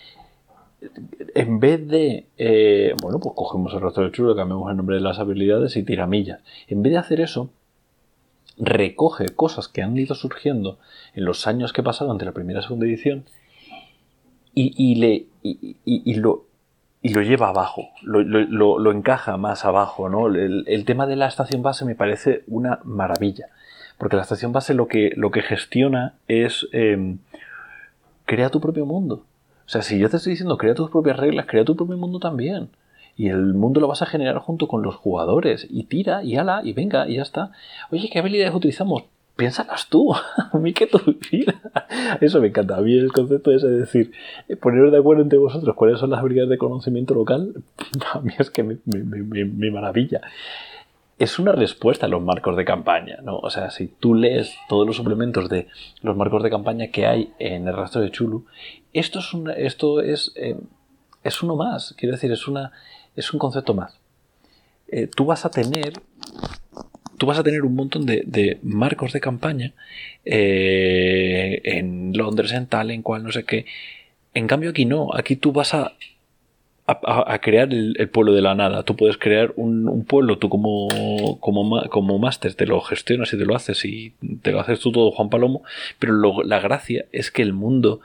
en 1.35 1.61
vez 1.61 1.87
de, 1.87 2.27
eh, 2.39 2.95
bueno, 3.01 3.19
pues 3.21 3.35
cogemos 3.35 3.73
el 3.75 3.81
rostro 3.81 4.03
del 4.03 4.13
chulo, 4.13 4.35
cambiamos 4.35 4.71
el 4.71 4.77
nombre 4.77 4.97
de 4.97 5.03
las 5.03 5.19
habilidades 5.19 5.77
y 5.77 5.83
tiramillas. 5.83 6.41
En 6.69 6.83
vez 6.83 6.93
de 6.93 6.99
hacer 6.99 7.21
eso, 7.21 7.51
recoge 8.59 9.29
cosas 9.29 9.69
que 9.69 9.83
han 9.83 9.97
ido 9.97 10.15
surgiendo 10.15 10.79
en 11.15 11.25
los 11.25 11.47
años 11.47 11.73
que 11.73 11.81
he 11.81 11.85
pasado 11.85 12.13
entre 12.13 12.27
la 12.27 12.33
primera 12.33 12.61
y 12.61 12.63
segunda 12.63 12.87
edición 12.87 13.25
y, 14.55 14.95
le, 14.97 15.27
y, 15.43 16.15
lo, 16.15 16.45
y 17.01 17.15
lo 17.15 17.23
lleva 17.23 17.49
abajo, 17.49 17.89
lo, 18.03 18.93
encaja 18.93 19.37
más 19.37 19.65
abajo. 19.65 20.09
¿no? 20.09 20.27
El, 20.27 20.85
tema 20.85 21.07
de 21.07 21.17
la 21.17 21.29
estación 21.29 21.63
base 21.63 21.85
me 21.85 21.95
parece 21.95 22.45
una 22.47 22.81
maravilla, 22.85 23.49
porque 23.97 24.17
la 24.17 24.23
estación 24.23 24.53
base 24.53 24.75
lo 24.75 24.89
que, 24.89 25.13
lo 25.17 25.31
que 25.31 25.43
gestiona 25.43 26.15
es 26.29 26.69
eh, 26.73 27.17
crea 28.27 28.51
tu 28.51 28.61
propio 28.61 28.85
mundo. 28.85 29.25
O 29.71 29.73
sea, 29.73 29.83
si 29.83 30.01
yo 30.01 30.11
te 30.11 30.17
estoy 30.17 30.33
diciendo 30.33 30.59
crea 30.59 30.75
tus 30.75 30.91
propias 30.91 31.17
reglas, 31.17 31.47
crea 31.47 31.65
tu 31.65 31.77
propio 31.77 31.97
mundo 31.97 32.19
también. 32.19 32.71
Y 33.17 33.29
el 33.29 33.55
mundo 33.55 33.79
lo 33.79 33.87
vas 33.87 34.03
a 34.03 34.07
generar 34.07 34.39
junto 34.39 34.67
con 34.67 34.83
los 34.83 34.97
jugadores. 34.97 35.65
Y 35.71 35.85
tira, 35.85 36.25
y 36.25 36.35
ala, 36.35 36.63
y 36.65 36.73
venga, 36.73 37.09
y 37.09 37.15
ya 37.15 37.23
está. 37.23 37.53
Oye, 37.93 38.11
¿qué 38.13 38.19
habilidades 38.19 38.53
utilizamos? 38.53 39.05
Piénsalas 39.37 39.89
tú, 39.89 40.13
a 40.53 40.59
mí 40.59 40.73
que 40.73 40.89
tu 40.89 40.99
vida. 41.31 41.55
Eso 42.21 42.41
me 42.41 42.49
encanta. 42.49 42.79
A 42.79 42.81
mí 42.81 42.95
el 42.95 43.13
concepto 43.13 43.53
ese 43.53 43.69
de 43.69 43.79
decir, 43.79 44.11
eh, 44.49 44.57
poneros 44.57 44.91
de 44.91 44.99
acuerdo 44.99 45.23
entre 45.23 45.39
vosotros 45.39 45.77
cuáles 45.77 46.01
son 46.01 46.11
las 46.11 46.19
habilidades 46.19 46.51
de 46.51 46.59
conocimiento 46.59 47.15
local, 47.15 47.55
a 48.13 48.19
mí 48.19 48.33
es 48.41 48.51
que 48.51 48.65
me, 48.65 48.79
me 48.87 49.71
maravilla 49.71 50.21
es 51.21 51.39
una 51.39 51.53
respuesta 51.53 52.07
a 52.07 52.09
los 52.09 52.23
marcos 52.23 52.57
de 52.57 52.65
campaña, 52.65 53.19
¿no? 53.23 53.37
O 53.37 53.51
sea, 53.51 53.71
si 53.71 53.89
tú 53.89 54.15
lees 54.15 54.57
todos 54.71 54.87
los 54.87 54.97
suplementos 54.97 55.51
de 55.51 55.67
los 56.01 56.17
marcos 56.17 56.43
de 56.43 56.49
campaña 56.49 56.87
que 56.87 57.07
hay 57.07 57.35
en 57.39 57.69
el 57.69 57.77
rastro 57.77 58.01
de 58.01 58.11
Chulu, 58.11 58.47
esto 58.95 59.19
es, 59.19 59.27
esto 59.59 60.01
es, 60.01 60.33
eh, 60.35 60.57
es 61.23 61.43
uno 61.43 61.57
más, 61.57 61.95
quiero 61.99 62.15
decir, 62.15 62.33
es, 62.33 62.49
una, 62.49 62.73
es 63.17 63.35
un 63.35 63.39
concepto 63.39 63.75
más. 63.75 64.01
Eh, 64.89 65.09
tú 65.15 65.27
vas 65.27 65.45
a 65.45 65.51
tener 65.51 65.93
tú 67.19 67.27
vas 67.27 67.39
a 67.39 67.43
tener 67.43 67.65
un 67.65 67.75
montón 67.75 68.07
de, 68.07 68.59
marcos 68.63 69.13
de 69.13 69.21
campaña 69.21 69.75
eh, 70.25 71.61
en 71.65 72.17
Londres, 72.17 72.53
en 72.53 72.67
tal, 72.67 72.91
en 72.91 73.03
cual, 73.03 73.25
no 73.25 73.31
sé 73.31 73.45
qué. 73.45 73.67
En 74.33 74.47
cambio 74.47 74.71
aquí 74.71 74.87
no, 74.87 75.11
aquí 75.15 75.37
tú 75.37 75.53
vas 75.53 75.75
a 75.75 75.93
a, 76.91 77.39
crear 77.41 77.73
el, 77.73 78.09
pueblo 78.09 78.33
de 78.33 78.43
la 78.43 78.55
nada. 78.55 78.83
Tú 78.83 78.97
puedes 78.97 79.17
crear 79.17 79.53
un, 79.57 80.05
pueblo, 80.05 80.39
tú 80.39 80.49
como, 80.49 80.89
como, 81.41 81.83
como 81.89 82.19
máster 82.19 82.55
te 82.55 82.67
lo 82.67 82.81
gestionas 82.81 83.33
y 83.33 83.39
te 83.39 83.45
lo 83.45 83.55
haces 83.55 83.85
y 83.85 84.13
te 84.43 84.53
lo 84.53 84.61
haces 84.61 84.81
tú 84.81 84.93
todo 84.93 85.11
Juan 85.11 85.31
Palomo, 85.31 85.63
pero 85.99 86.43
la 86.43 86.61
gracia 86.61 87.07
es 87.13 87.31
que 87.31 87.43
el 87.43 87.53
mundo 87.53 88.01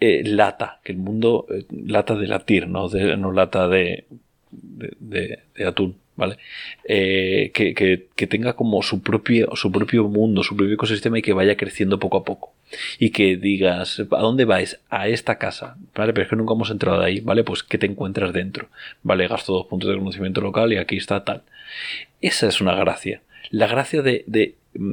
eh, 0.00 0.22
lata, 0.24 0.80
que 0.84 0.92
el 0.92 0.98
mundo 0.98 1.46
eh, 1.50 1.64
lata 1.70 2.14
de 2.14 2.26
latir, 2.26 2.68
no, 2.68 2.88
no 2.88 3.32
lata 3.32 3.68
de, 3.68 4.04
de 4.50 5.38
atún. 5.66 5.96
¿Vale? 6.20 6.36
Eh, 6.84 7.50
que, 7.54 8.26
tenga 8.26 8.52
como 8.52 8.82
su 8.82 9.02
propio, 9.02 9.56
su 9.56 9.72
propio 9.72 10.06
mundo, 10.06 10.44
su 10.44 10.54
propio 10.54 10.74
ecosistema 10.74 11.18
y 11.18 11.22
que 11.22 11.32
vaya 11.32 11.56
creciendo 11.56 11.98
poco 11.98 12.18
a 12.18 12.24
poco. 12.24 12.52
Y 12.98 13.10
que 13.10 13.38
digas, 13.38 13.98
¿a 13.98 14.20
dónde 14.20 14.44
vais? 14.44 14.78
A 14.90 15.08
esta 15.08 15.38
casa, 15.38 15.76
¿vale? 15.96 16.12
Pero 16.12 16.24
es 16.24 16.30
que 16.30 16.36
nunca 16.36 16.52
hemos 16.52 16.70
entrado 16.70 17.00
ahí, 17.00 17.20
¿vale? 17.20 17.42
Pues 17.42 17.62
¿qué 17.62 17.78
te 17.78 17.86
encuentras 17.86 18.34
dentro? 18.34 18.68
Vale, 19.02 19.26
gasto 19.26 19.54
dos 19.54 19.66
puntos 19.66 19.88
de 19.88 19.96
conocimiento 19.96 20.42
local 20.42 20.74
y 20.74 20.76
aquí 20.76 20.98
está 20.98 21.24
tal. 21.24 21.42
Esa 22.20 22.46
es 22.46 22.60
una 22.60 22.74
gracia. 22.74 23.22
La 23.50 23.66
gracia 23.66 24.02
de, 24.02 24.22
de 24.26 24.56
mm, 24.74 24.92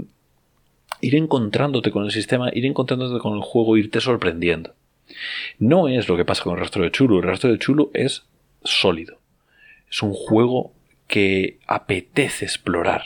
ir 1.02 1.16
encontrándote 1.16 1.92
con 1.92 2.06
el 2.06 2.12
sistema, 2.12 2.50
ir 2.54 2.66
encontrándote 2.66 3.20
con 3.20 3.36
el 3.36 3.42
juego, 3.42 3.76
irte 3.76 4.00
sorprendiendo. 4.00 4.74
No 5.60 5.90
es 5.90 6.08
lo 6.08 6.16
que 6.16 6.26
pasa 6.26 6.44
con 6.44 6.54
el 6.54 6.62
rastro 6.62 6.84
de 6.84 6.92
Chulu. 6.92 7.18
El 7.18 7.24
rastro 7.24 7.52
de 7.52 7.60
Chulu 7.60 7.92
es 7.94 8.24
sólido. 8.64 9.20
Es 9.90 10.02
un 10.02 10.14
juego 10.14 10.72
que 11.08 11.60
apetece 11.68 12.46
explorar, 12.46 13.04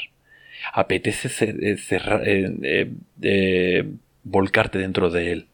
apetece 0.74 1.50
eh, 1.50 1.78
eh, 2.24 2.92
eh, 3.22 3.92
volcarte 4.24 4.80
dentro 4.80 5.10
de 5.10 5.32
él. 5.32 5.48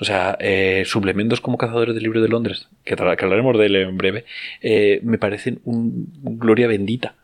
O 0.00 0.04
sea, 0.04 0.36
suplementos 0.84 1.40
como 1.40 1.56
Cazadores 1.56 1.94
del 1.94 2.02
Libro 2.02 2.20
de 2.20 2.28
Londres, 2.28 2.68
que, 2.84 2.94
hablaremos 2.94 3.56
de 3.56 3.66
él 3.66 3.76
en 3.76 3.96
breve, 3.96 4.24
me 5.02 5.18
parecen 5.18 5.60
un, 5.64 6.12
gloria 6.20 6.66
bendita. 6.66 7.14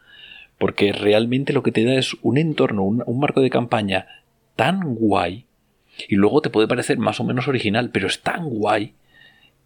Porque 0.56 0.92
realmente 0.92 1.52
lo 1.52 1.64
que 1.64 1.72
te 1.72 1.84
da 1.84 1.94
es 1.94 2.14
un 2.22 2.38
entorno, 2.38 2.84
un 2.84 3.18
marco 3.18 3.40
de 3.40 3.50
campaña 3.50 4.06
tan 4.54 4.94
guay, 4.94 5.46
y 6.08 6.14
luego 6.14 6.42
te 6.42 6.50
puede 6.50 6.68
parecer 6.68 6.98
más 6.98 7.18
o 7.18 7.24
menos 7.24 7.48
original, 7.48 7.90
pero 7.90 8.06
es 8.06 8.20
tan 8.20 8.48
guay 8.48 8.94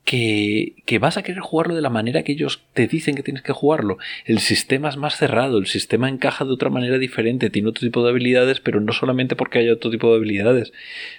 que, 0.05 0.99
vas 1.01 1.17
a 1.17 1.23
querer 1.23 1.41
jugarlo 1.41 1.75
de 1.75 1.81
la 1.81 1.91
manera 1.91 2.23
que 2.23 2.33
ellos 2.33 2.63
te 2.75 2.87
dicen 2.87 3.15
que 3.15 3.23
tienes 3.23 3.43
que 3.43 3.53
jugarlo. 3.53 3.99
El 4.27 4.39
sistema 4.39 4.89
es 4.89 4.97
más 4.97 5.17
cerrado, 5.17 5.59
el 5.59 5.67
sistema 5.67 6.09
encaja 6.09 6.45
de 6.45 6.53
otra 6.53 6.71
manera 6.71 6.99
diferente, 6.99 7.51
tiene 7.51 7.69
otro 7.69 7.81
tipo 7.81 8.03
de 8.05 8.11
habilidades, 8.11 8.61
pero 8.61 8.81
no 8.81 8.93
solamente 8.93 9.37
porque 9.37 9.61
haya 9.61 9.73
otro 9.73 9.91
tipo 9.91 10.11
de 10.11 10.17
habilidades, 10.17 10.73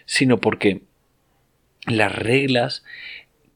sino 0.06 0.40
porque 0.40 0.82
las 1.88 2.14
reglas 2.16 2.84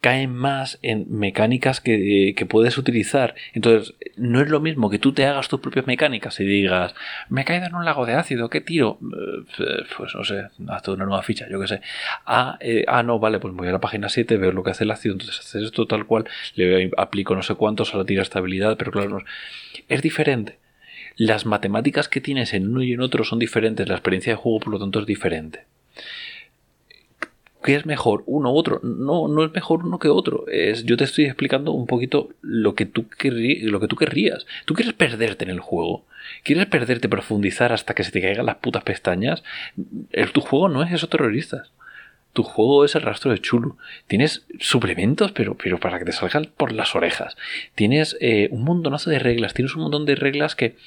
caen 0.01 0.33
más 0.33 0.79
en 0.81 1.05
mecánicas 1.09 1.81
que, 1.81 2.47
puedes 2.49 2.77
utilizar. 2.77 3.35
Entonces, 3.53 3.93
no 4.15 4.41
es 4.41 4.49
lo 4.49 4.59
mismo 4.59 4.89
que 4.89 4.99
tú 4.99 5.13
te 5.13 5.25
hagas 5.25 5.49
tus 5.49 5.59
propias 5.59 5.87
mecánicas 5.87 6.39
y 6.39 6.45
digas, 6.45 6.95
me 7.29 7.41
he 7.41 7.45
caído 7.45 7.65
en 7.65 7.75
un 7.75 7.85
lago 7.85 8.05
de 8.05 8.13
ácido, 8.13 8.49
¿qué 8.49 8.61
tiro? 8.61 8.97
Eh, 9.01 9.83
pues 9.97 10.15
no 10.15 10.23
sé, 10.23 10.47
hazte 10.67 10.91
una 10.91 11.05
nueva 11.05 11.21
ficha, 11.21 11.47
yo 11.49 11.59
qué 11.59 11.67
sé. 11.67 11.81
Ah, 12.25 12.57
eh, 12.61 12.85
ah, 12.87 13.03
no, 13.03 13.19
vale, 13.19 13.39
pues 13.39 13.53
voy 13.53 13.67
a 13.67 13.71
la 13.71 13.81
página 13.81 14.09
7, 14.09 14.37
veo 14.37 14.51
lo 14.51 14.63
que 14.63 14.71
hace 14.71 14.85
el 14.85 14.91
ácido, 14.91 15.13
entonces 15.13 15.39
haces 15.39 15.63
esto 15.63 15.85
tal 15.85 16.05
cual, 16.05 16.25
le 16.55 16.91
aplico 16.97 17.35
no 17.35 17.43
sé 17.43 17.55
cuántos 17.55 17.93
a 17.93 17.97
la 17.97 18.05
tira 18.05 18.21
estabilidad, 18.21 18.77
pero 18.77 18.91
claro, 18.91 19.09
no, 19.09 19.19
es 19.87 20.01
diferente. 20.01 20.57
Las 21.17 21.45
matemáticas 21.45 22.07
que 22.07 22.21
tienes 22.21 22.53
en 22.53 22.69
uno 22.69 22.81
y 22.81 22.93
en 22.93 23.01
otro 23.01 23.25
son 23.25 23.39
diferentes, 23.39 23.87
la 23.89 23.95
experiencia 23.95 24.33
de 24.33 24.37
juego 24.37 24.61
por 24.61 24.71
lo 24.71 24.79
tanto 24.79 24.99
es 25.01 25.05
diferente. 25.05 25.65
¿Qué 27.63 27.75
es 27.75 27.85
mejor? 27.85 28.23
¿Uno 28.25 28.53
u 28.53 28.55
otro? 28.55 28.79
No, 28.83 29.27
no 29.27 29.43
es 29.43 29.51
mejor 29.51 29.83
uno 29.85 29.99
que 29.99 30.07
otro. 30.07 30.45
Es, 30.47 30.85
yo 30.85 30.95
te 30.95 31.03
estoy 31.03 31.25
explicando 31.25 31.73
un 31.73 31.87
poquito 31.87 32.29
lo 32.41 32.73
que, 32.73 32.85
tú 32.85 33.05
lo 33.21 33.79
que 33.81 33.87
tú 33.87 33.95
querrías. 33.97 34.45
Tú 34.65 34.73
quieres 34.73 34.93
perderte 34.93 35.43
en 35.43 35.51
el 35.51 35.59
juego. 35.59 36.05
¿Quieres 36.43 36.67
perderte, 36.67 37.09
profundizar 37.09 37.73
hasta 37.73 37.93
que 37.93 38.03
se 38.03 38.11
te 38.11 38.21
caigan 38.21 38.45
las 38.45 38.57
putas 38.57 38.83
pestañas? 38.83 39.43
El, 40.11 40.31
tu 40.31 40.39
juego 40.39 40.69
no 40.69 40.83
es 40.83 40.93
eso 40.93 41.09
terroristas. 41.09 41.71
Tu 42.31 42.43
juego 42.43 42.85
es 42.85 42.95
el 42.95 43.01
rastro 43.01 43.31
de 43.31 43.39
chulo. 43.39 43.75
Tienes 44.07 44.45
suplementos, 44.59 45.33
pero, 45.33 45.55
pero 45.55 45.79
para 45.79 45.99
que 45.99 46.05
te 46.05 46.11
salgan 46.13 46.49
por 46.55 46.71
las 46.71 46.95
orejas. 46.95 47.35
Tienes 47.75 48.15
eh, 48.21 48.47
un 48.51 48.63
montonazo 48.63 49.09
de 49.09 49.19
reglas. 49.19 49.53
Tienes 49.53 49.75
un 49.75 49.81
montón 49.81 50.05
de 50.05 50.15
reglas 50.15 50.55
que, 50.55 50.77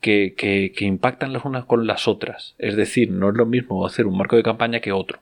que, 0.00 0.34
que, 0.36 0.84
impactan 0.84 1.32
las 1.32 1.44
unas 1.44 1.64
con 1.64 1.86
las 1.86 2.06
otras. 2.06 2.54
Es 2.58 2.76
decir, 2.76 3.10
no 3.10 3.30
es 3.30 3.36
lo 3.36 3.46
mismo 3.46 3.84
hacer 3.84 4.06
un 4.06 4.16
marco 4.16 4.36
de 4.36 4.42
campaña 4.42 4.80
que 4.80 4.92
otro. 4.92 5.20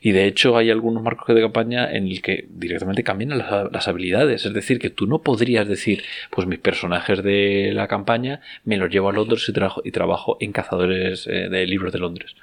Y 0.00 0.12
de 0.12 0.26
hecho 0.26 0.56
hay 0.56 0.70
algunos 0.70 1.02
marcos 1.02 1.34
de 1.34 1.42
campaña 1.42 1.90
en 1.90 2.06
el 2.06 2.22
que 2.22 2.46
directamente 2.48 3.04
cambian 3.04 3.36
las, 3.36 3.88
habilidades. 3.88 4.46
Es 4.46 4.54
decir, 4.54 4.78
que 4.78 4.90
tú 4.90 5.06
no 5.06 5.20
podrías 5.22 5.68
decir, 5.68 6.02
pues 6.30 6.46
mis 6.46 6.58
personajes 6.58 7.22
de 7.22 7.72
la 7.74 7.86
campaña 7.86 8.40
me 8.64 8.78
los 8.78 8.90
llevo 8.90 9.10
a 9.10 9.12
Londres 9.12 9.46
y, 9.48 9.52
trabajo, 9.52 9.82
y 9.84 9.90
trabajo 9.90 10.38
en 10.40 10.52
cazadores 10.52 11.26
eh, 11.26 11.48
de 11.48 11.66
libros 11.66 11.92
de 11.92 11.98
Londres. 11.98 12.34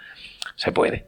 Se 0.56 0.72
puede. 0.72 1.06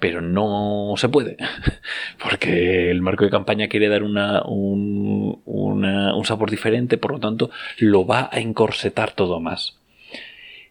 Pero 0.00 0.20
no 0.20 0.94
se 0.96 1.08
puede. 1.08 1.36
Porque 2.22 2.90
el 2.90 3.00
marco 3.00 3.24
de 3.24 3.30
campaña 3.30 3.68
quiere 3.68 3.88
dar 3.88 4.02
una, 4.02 4.42
un, 4.42 5.42
un 5.44 6.24
sabor 6.24 6.50
diferente, 6.50 6.98
por 6.98 7.12
lo 7.12 7.20
tanto, 7.20 7.50
lo 7.78 8.04
va 8.04 8.28
a 8.32 8.40
encorsetar 8.40 9.12
todo 9.12 9.40
más. 9.40 9.78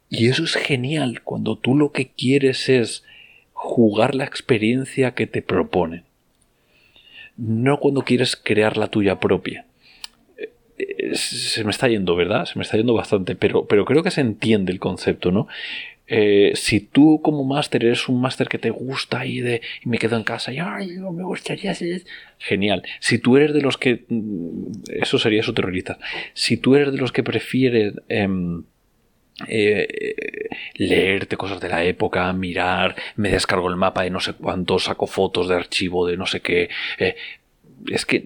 Y 0.10 0.28
eso 0.28 0.44
es 0.44 0.54
genial 0.56 1.22
cuando 1.24 1.58
tú 1.58 1.76
lo 1.76 1.92
que 1.92 2.12
quieres 2.12 2.70
es 2.70 3.04
jugar 3.64 4.14
la 4.14 4.26
experiencia 4.26 5.14
que 5.14 5.28
te 5.28 5.42
proponen. 5.42 6.04
No 7.38 7.80
cuando 7.80 8.04
quieres 8.04 8.36
crear 8.36 8.78
la 8.78 8.88
tuya 8.88 9.20
propia. 9.20 9.66
Eh, 10.78 11.16
se 11.16 11.64
me 11.64 11.72
está 11.72 11.88
yendo, 11.88 12.16
¿verdad? 12.16 12.46
Se 12.46 12.60
me 12.60 12.64
está 12.64 12.78
yendo 12.78 12.94
bastante, 12.94 13.36
pero, 13.36 13.66
pero 13.66 13.86
creo 13.86 14.04
que 14.04 14.12
se 14.12 14.22
entiende 14.22 14.72
el 14.72 14.80
concepto, 14.80 15.32
¿no? 15.32 15.48
eh, 16.08 16.52
si 16.56 16.82
tú 16.82 17.22
como 17.24 17.44
máster 17.44 17.86
eres 17.86 18.10
un 18.10 18.20
máster 18.20 18.48
que 18.50 18.58
te 18.58 18.70
gusta 18.70 19.26
y, 19.26 19.40
de, 19.40 19.62
y 19.84 19.90
me 19.90 19.98
quedo 19.98 20.18
en 20.18 20.24
casa 20.24 20.52
y 20.52 20.60
Ay, 20.60 20.98
me 20.98 21.24
gustaría 21.24 21.74
ser... 21.74 22.04
Genial. 22.40 22.84
Si 23.00 23.20
tú 23.20 23.38
eres 23.38 23.54
de 23.54 23.62
los 23.62 23.78
que... 23.78 24.06
Mm, 24.10 24.84
eso 25.02 25.18
sería 25.18 25.44
su 25.44 25.54
terrorista. 25.54 25.98
Si 26.34 26.58
tú 26.58 26.76
eres 26.76 26.92
de 26.92 26.98
los 26.98 27.12
que 27.12 27.24
prefieres... 27.24 27.94
Em, 28.10 28.64
eh, 29.48 30.50
leerte 30.76 31.38
cosas 31.38 31.60
de 31.60 31.70
la 31.70 31.84
época, 31.84 32.32
mirar, 32.34 32.96
me 33.16 33.32
descargo 33.32 33.70
el 33.70 33.76
mapa 33.76 34.04
de 34.04 34.10
no 34.10 34.20
sé 34.20 34.34
cuánto, 34.34 34.80
saco 34.80 35.08
fotos 35.08 35.48
de 35.48 35.56
archivo 35.56 36.08
de 36.08 36.18
no 36.18 36.26
sé 36.26 36.42
qué. 36.42 36.70
Eh, 37.00 37.16
es 37.88 38.06
que 38.06 38.24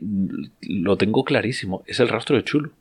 lo 0.61 0.97
tengo 0.97 1.23
clarísimo, 1.23 1.83
es 1.87 1.99
el 1.99 2.09
rastro 2.09 2.35
de 2.35 2.43
chulo. 2.43 2.71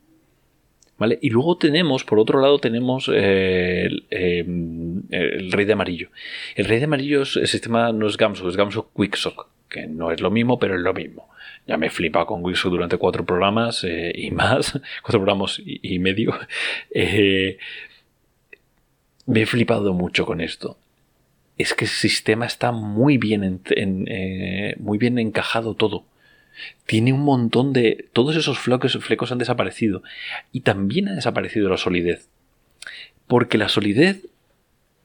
¿Vale? 0.98 1.18
Y 1.20 1.28
luego 1.28 1.58
tenemos, 1.58 2.04
por 2.04 2.18
otro 2.18 2.40
lado, 2.40 2.58
tenemos 2.58 3.10
eh, 3.12 3.90
em, 4.08 5.02
el, 5.10 5.52
rey 5.52 5.66
de 5.66 5.74
amarillo. 5.74 6.08
El 6.54 6.64
rey 6.64 6.78
de 6.78 6.86
amarillo 6.86 7.20
es, 7.20 7.36
el 7.36 7.46
sistema 7.48 7.92
no 7.92 8.06
es 8.06 8.16
Gamso, 8.16 8.48
es 8.48 8.56
Gamso 8.56 8.90
Quicksock, 8.96 9.46
que 9.68 9.86
no 9.86 10.10
es 10.10 10.22
lo 10.22 10.30
mismo, 10.30 10.58
pero 10.58 10.74
es 10.74 10.80
lo 10.80 10.94
mismo. 10.94 11.28
Ya 11.66 11.76
me 11.76 11.88
he 11.88 11.90
flipado 11.90 12.24
con 12.24 12.42
Quicksock 12.42 12.70
durante 12.70 12.96
cuatro 12.96 13.26
programas 13.26 13.84
y 13.84 14.30
más, 14.30 14.72
cuatro 15.02 15.20
programas 15.20 15.60
y, 15.62 15.98
medio. 15.98 16.32
me 19.26 19.42
he 19.42 19.46
flipado 19.46 19.92
mucho 19.92 20.24
con 20.24 20.40
esto. 20.40 20.78
Es 21.58 21.74
que 21.74 21.84
el 21.84 21.90
sistema 21.90 22.46
está 22.46 22.72
muy 22.72 23.18
bien, 23.18 23.60
eh, 23.70 24.76
muy 24.78 24.98
bien 24.98 25.18
encajado 25.18 25.74
todo. 25.74 26.04
Tiene 26.86 27.12
un 27.12 27.22
montón 27.22 27.72
de... 27.72 28.08
Todos 28.12 28.36
esos 28.36 28.58
flecos, 28.58 28.96
flecos 28.98 29.32
han 29.32 29.38
desaparecido. 29.38 30.02
Y 30.52 30.60
también 30.60 31.08
ha 31.08 31.14
desaparecido 31.14 31.68
la 31.68 31.76
solidez. 31.76 32.28
Porque 33.26 33.58
la 33.58 33.68
solidez 33.68 34.26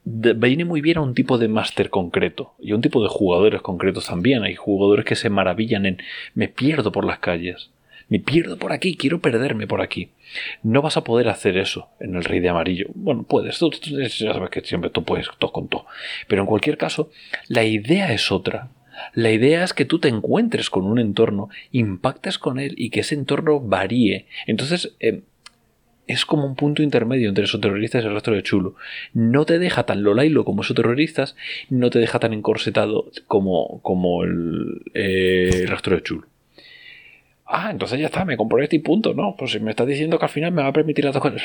viene 0.04 0.66
muy 0.66 0.82
bien 0.82 0.98
a 0.98 1.02
un 1.02 1.14
tipo 1.14 1.38
de 1.38 1.48
máster 1.48 1.90
concreto 1.90 2.54
y 2.60 2.72
a 2.72 2.76
un 2.76 2.82
tipo 2.82 3.02
de 3.04 3.10
jugadores 3.10 3.62
concretos 3.62 4.08
también. 4.08 4.44
Hay 4.44 4.56
jugadores 4.56 5.06
que 5.06 5.16
se 5.16 5.30
maravillan 5.30 5.86
en 5.86 5.98
me 6.34 6.48
pierdo 6.48 6.92
por 6.92 7.06
las 7.06 7.20
calles. 7.20 7.70
Me 8.12 8.20
pierdo 8.20 8.58
por 8.58 8.74
aquí, 8.74 8.98
quiero 8.98 9.22
perderme 9.22 9.68
por 9.68 9.80
aquí. 9.80 10.10
No 10.64 10.82
vas 10.82 10.98
a 10.98 11.04
poder 11.06 11.30
hacer 11.30 11.56
eso 11.56 11.88
en 12.02 12.18
el 12.18 12.26
Rey 12.26 12.42
de 12.42 12.50
Amarillo. 12.50 12.88
Bueno, 12.94 13.24
puedes, 13.24 13.58
tú, 13.58 13.72
ya 13.72 14.10
sabes 14.10 14.50
que 14.50 14.60
siempre 14.60 14.90
tú 14.90 15.06
puedes, 15.06 15.30
todo 15.40 15.54
con 15.54 15.70
todo. 15.70 15.86
Pero 16.28 16.42
en 16.42 16.46
cualquier 16.46 16.78
caso, 16.78 17.10
la 17.48 17.64
idea 17.64 18.12
es 18.12 18.30
otra. 18.30 18.68
La 19.14 19.32
idea 19.32 19.64
es 19.64 19.74
que 19.74 19.86
tú 19.86 20.00
te 20.00 20.10
encuentres 20.10 20.70
con 20.70 20.84
un 20.84 21.00
entorno, 21.00 21.48
impactes 21.72 22.38
con 22.38 22.60
él 22.60 22.76
y 22.76 22.90
que 22.90 23.00
ese 23.00 23.16
entorno 23.16 23.62
varíe. 23.62 24.26
Entonces, 24.46 24.94
em, 25.00 25.22
es 26.06 26.26
como 26.26 26.46
un 26.46 26.56
punto 26.56 26.84
intermedio 26.84 27.30
entre 27.30 27.46
esos 27.46 27.62
terroristas 27.62 28.04
y 28.04 28.08
el 28.08 28.14
rastro 28.14 28.36
de 28.36 28.44
chulo. 28.44 28.76
No 29.14 29.46
te 29.46 29.58
deja 29.58 29.86
tan 29.86 30.04
lolailo 30.04 30.44
como 30.44 30.64
esos 30.64 30.76
terroristas, 30.76 31.38
no 31.70 31.90
te 31.90 32.00
deja 32.00 32.20
tan 32.20 32.34
encorsetado 32.34 33.10
como, 33.28 33.80
como 33.82 34.26
el, 34.26 34.82
eh, 34.94 35.50
el 35.62 35.68
rastro 35.70 35.96
de 35.96 36.04
chulo 36.04 36.31
ah, 37.52 37.70
entonces 37.72 38.00
ya 38.00 38.08
está, 38.08 38.26
me 38.26 38.38
compro 38.38 38.62
este 38.62 38.78
y 38.78 38.80
punto. 38.80 39.14
No, 39.14 39.36
pues 39.38 39.52
si 39.52 39.60
me 39.60 39.72
estás 39.72 39.88
diciendo 39.88 40.18
que 40.18 40.26
al 40.26 40.32
final 40.32 40.52
me 40.52 40.62
va 40.62 40.70
a 40.70 40.74
permitir 40.74 41.06
las 41.06 41.14
dos 41.14 41.22
cosas. 41.22 41.44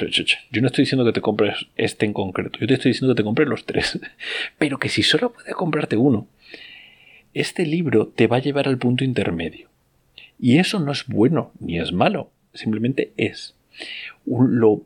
Yo 0.50 0.60
no 0.60 0.68
estoy 0.68 0.82
diciendo 0.82 1.04
que 1.04 1.12
te 1.12 1.20
compres 1.20 1.66
este 1.76 2.06
en 2.06 2.12
concreto, 2.12 2.58
yo 2.58 2.66
te 2.66 2.74
estoy 2.74 2.92
diciendo 2.92 3.14
que 3.14 3.20
te 3.20 3.24
compres 3.24 3.48
los 3.48 3.64
tres. 3.64 3.98
Pero 4.58 4.78
que 4.78 4.88
si 4.88 5.02
solo 5.02 5.32
puedes 5.32 5.54
comprarte 5.54 5.96
uno, 5.96 6.26
este 7.34 7.66
libro 7.66 8.06
te 8.08 8.26
va 8.26 8.36
a 8.36 8.40
llevar 8.40 8.68
al 8.68 8.78
punto 8.78 9.04
intermedio. 9.04 9.68
Y 10.38 10.58
eso 10.58 10.80
no 10.80 10.92
es 10.92 11.06
bueno 11.06 11.52
ni 11.60 11.78
es 11.78 11.92
malo, 11.92 12.30
simplemente 12.54 13.12
es. 13.16 13.54
Lo, 14.26 14.82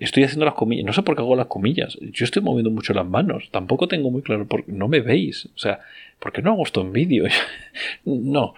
estoy 0.00 0.24
haciendo 0.24 0.44
las 0.44 0.54
comillas, 0.54 0.86
no 0.86 0.92
sé 0.92 1.02
por 1.02 1.16
qué 1.16 1.22
hago 1.22 1.36
las 1.36 1.46
comillas, 1.46 1.98
yo 2.00 2.24
estoy 2.24 2.42
moviendo 2.42 2.70
mucho 2.70 2.94
las 2.94 3.06
manos, 3.06 3.50
tampoco 3.50 3.88
tengo 3.88 4.10
muy 4.10 4.22
claro, 4.22 4.46
porque 4.46 4.72
no 4.72 4.88
me 4.88 5.00
veis, 5.00 5.46
o 5.46 5.58
sea, 5.58 5.80
¿por 6.24 6.32
qué 6.32 6.40
no 6.40 6.52
hago 6.52 6.62
esto 6.62 6.80
en 6.80 6.92
vídeo? 6.94 7.26
no, 8.06 8.54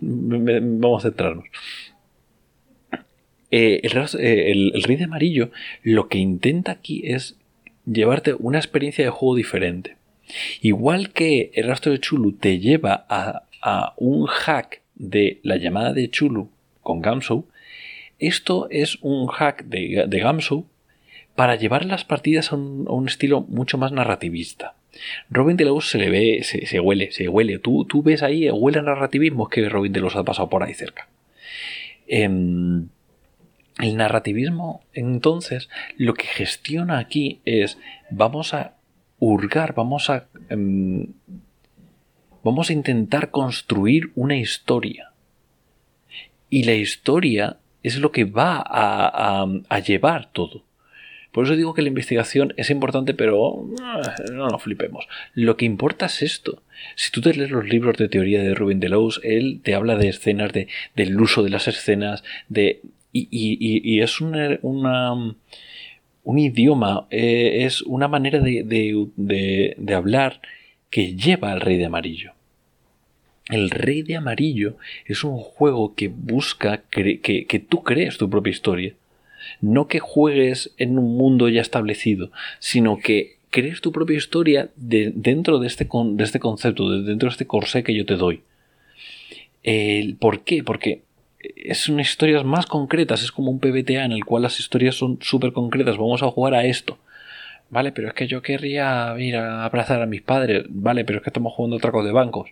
vamos 0.00 1.04
a 1.04 1.08
centrarnos. 1.08 1.44
Eh, 3.50 3.82
eh, 3.84 4.50
el, 4.50 4.82
rey 4.82 4.96
de 4.96 5.04
amarillo 5.04 5.50
lo 5.82 6.08
que 6.08 6.16
intenta 6.16 6.72
aquí 6.72 7.02
es 7.04 7.36
llevarte 7.84 8.32
una 8.32 8.56
experiencia 8.56 9.04
de 9.04 9.10
juego 9.10 9.36
diferente. 9.36 9.98
Igual 10.62 11.12
que 11.12 11.50
el 11.52 11.66
rastro 11.68 11.92
de 11.92 12.00
Chulu 12.00 12.32
te 12.32 12.58
lleva 12.58 13.04
a, 13.10 13.94
un 13.98 14.24
hack 14.24 14.80
de 14.94 15.40
la 15.42 15.58
llamada 15.58 15.92
de 15.92 16.08
Chulu 16.08 16.48
con 16.80 17.02
Gamsou, 17.02 17.46
esto 18.18 18.66
es 18.70 18.96
un 19.02 19.26
hack 19.26 19.64
de, 19.64 20.06
de 20.08 20.18
Gamsu 20.20 20.66
para 21.34 21.56
llevar 21.56 21.84
las 21.84 22.06
partidas 22.06 22.50
a 22.50 22.56
un, 22.56 23.04
estilo 23.06 23.42
mucho 23.42 23.76
más 23.76 23.92
narrativista. 23.92 24.74
Robin 25.30 25.56
Delos 25.56 25.90
se 25.90 25.98
le 25.98 26.10
ve, 26.10 26.42
se, 26.42 26.80
huele, 26.80 27.12
se 27.12 27.28
huele. 27.28 27.58
Tú, 27.58 27.84
tú 27.84 28.02
ves 28.02 28.22
ahí, 28.22 28.48
huele 28.50 28.78
a 28.78 28.82
narrativismo, 28.82 29.44
es 29.44 29.50
que 29.50 29.68
Robin 29.68 29.92
Delos 29.92 30.16
ha 30.16 30.24
pasado 30.24 30.48
por 30.48 30.62
ahí 30.62 30.74
cerca. 30.74 31.08
Em, 32.06 32.88
el 33.78 33.96
narrativismo, 33.96 34.82
entonces, 34.92 35.68
lo 35.96 36.14
que 36.14 36.26
gestiona 36.26 36.98
aquí 36.98 37.40
es, 37.44 37.78
vamos 38.10 38.54
a 38.54 38.76
hurgar, 39.18 39.74
vamos 39.74 40.10
a... 40.10 40.26
Em, 40.48 41.08
vamos 42.44 42.68
a 42.68 42.74
intentar 42.74 43.30
construir 43.30 44.12
una 44.14 44.36
historia. 44.36 45.12
Y 46.50 46.64
la 46.64 46.74
historia 46.74 47.56
es 47.82 47.98
lo 47.98 48.12
que 48.12 48.24
va 48.24 48.62
a, 48.64 49.78
llevar 49.80 50.30
todo. 50.30 50.62
Por 51.34 51.44
eso 51.44 51.56
digo 51.56 51.74
que 51.74 51.82
la 51.82 51.88
investigación 51.88 52.54
es 52.56 52.70
importante, 52.70 53.12
pero 53.12 53.68
ah, 53.82 54.14
no 54.32 54.48
nos 54.48 54.62
flipemos. 54.62 55.06
Lo 55.34 55.56
que 55.56 55.66
importa 55.66 56.06
es 56.06 56.22
esto. 56.22 56.62
Si 56.94 57.10
tú 57.10 57.20
te 57.20 57.34
lees 57.34 57.50
los 57.50 57.68
libros 57.68 57.98
de 57.98 58.08
teoría 58.08 58.42
de 58.42 58.54
Ruben 58.54 58.80
Delos, 58.80 59.20
él 59.22 59.60
te 59.62 59.74
habla 59.74 59.96
de 59.96 60.08
escenas, 60.08 60.52
de, 60.52 60.68
del 60.94 61.20
uso 61.20 61.42
de 61.42 61.50
las 61.50 61.68
escenas, 61.68 62.24
de 62.48 62.80
y, 63.12 64.00
es 64.00 64.20
una, 64.20 64.58
un 64.62 66.38
idioma, 66.38 67.06
eh, 67.10 67.64
es 67.64 67.82
una 67.82 68.08
manera 68.08 68.40
de 68.40 69.94
hablar 69.94 70.40
que 70.90 71.14
lleva 71.14 71.52
al 71.52 71.60
rey 71.60 71.76
de 71.76 71.84
amarillo. 71.84 72.32
El 73.50 73.68
Rey 73.68 74.02
de 74.02 74.16
Amarillo 74.16 74.78
es 75.04 75.22
un 75.22 75.36
juego 75.36 75.94
que 75.94 76.08
busca 76.08 76.82
que, 76.90 77.66
tú 77.68 77.82
crees 77.82 78.16
tu 78.16 78.30
propia 78.30 78.50
historia. 78.50 78.94
No 79.60 79.88
que 79.88 80.00
juegues 80.00 80.72
en 80.78 80.98
un 80.98 81.16
mundo 81.16 81.48
ya 81.48 81.60
establecido, 81.60 82.30
sino 82.58 82.98
que 82.98 83.36
crees 83.50 83.80
tu 83.80 83.92
propia 83.92 84.16
historia 84.16 84.70
dentro 84.76 85.58
de 85.58 85.66
este, 85.66 85.88
de 85.88 86.24
este 86.24 86.40
concepto, 86.40 86.90
dentro 87.02 87.28
de 87.28 87.32
este 87.32 87.46
corsé 87.46 87.82
que 87.82 87.94
yo 87.94 88.04
te 88.04 88.16
doy. 88.16 88.42
¿Por 90.18 90.40
qué? 90.40 90.62
Porque 90.62 91.02
son 91.72 92.00
historias 92.00 92.44
más 92.44 92.66
concretas, 92.66 93.22
es 93.22 93.32
como 93.32 93.50
un 93.50 93.60
PBTA 93.60 94.04
en 94.04 94.12
el 94.12 94.24
cual 94.24 94.42
las 94.42 94.58
historias 94.58 94.96
son 94.96 95.18
súper 95.20 95.52
concretas, 95.52 95.96
vamos 95.96 96.22
a 96.22 96.30
jugar 96.30 96.54
a 96.54 96.64
esto. 96.64 96.98
Vale, 97.70 97.92
pero 97.92 98.08
es 98.08 98.14
que 98.14 98.26
yo 98.26 98.42
querría 98.42 99.14
ir 99.18 99.36
a 99.36 99.64
abrazar 99.64 100.00
a 100.00 100.06
mis 100.06 100.22
padres. 100.22 100.64
Vale, 100.68 101.04
pero 101.04 101.18
es 101.18 101.24
que 101.24 101.30
estamos 101.30 101.52
jugando 101.54 101.80
cosa 101.80 102.06
de 102.06 102.12
bancos. 102.12 102.50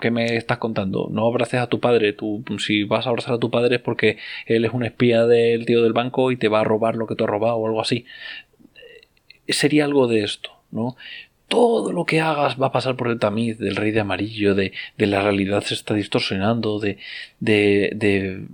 ¿Qué 0.00 0.10
me 0.10 0.36
estás 0.36 0.58
contando? 0.58 1.08
No 1.10 1.26
abraces 1.26 1.60
a 1.60 1.68
tu 1.68 1.80
padre. 1.80 2.12
Tú, 2.12 2.44
si 2.58 2.82
vas 2.82 3.06
a 3.06 3.10
abrazar 3.10 3.34
a 3.34 3.38
tu 3.38 3.50
padre 3.50 3.76
es 3.76 3.82
porque 3.82 4.18
él 4.46 4.64
es 4.64 4.72
un 4.72 4.84
espía 4.84 5.26
del 5.26 5.64
tío 5.64 5.82
del 5.82 5.92
banco 5.92 6.32
y 6.32 6.36
te 6.36 6.48
va 6.48 6.60
a 6.60 6.64
robar 6.64 6.96
lo 6.96 7.06
que 7.06 7.14
te 7.14 7.24
ha 7.24 7.26
robado 7.26 7.56
o 7.56 7.66
algo 7.66 7.80
así. 7.80 8.04
Eh, 9.46 9.52
sería 9.52 9.84
algo 9.84 10.08
de 10.08 10.24
esto, 10.24 10.50
¿no? 10.70 10.96
Todo 11.48 11.92
lo 11.92 12.04
que 12.04 12.20
hagas 12.20 12.60
va 12.60 12.66
a 12.68 12.72
pasar 12.72 12.96
por 12.96 13.08
el 13.08 13.20
tamiz 13.20 13.58
del 13.58 13.76
rey 13.76 13.92
de 13.92 14.00
amarillo, 14.00 14.54
de, 14.56 14.72
de 14.98 15.06
la 15.06 15.22
realidad 15.22 15.62
se 15.62 15.74
está 15.74 15.94
distorsionando, 15.94 16.80
de, 16.80 16.98
de, 17.38 17.92
de, 17.94 18.44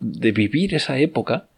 de 0.00 0.32
vivir 0.32 0.74
esa 0.74 0.98
época, 0.98 1.48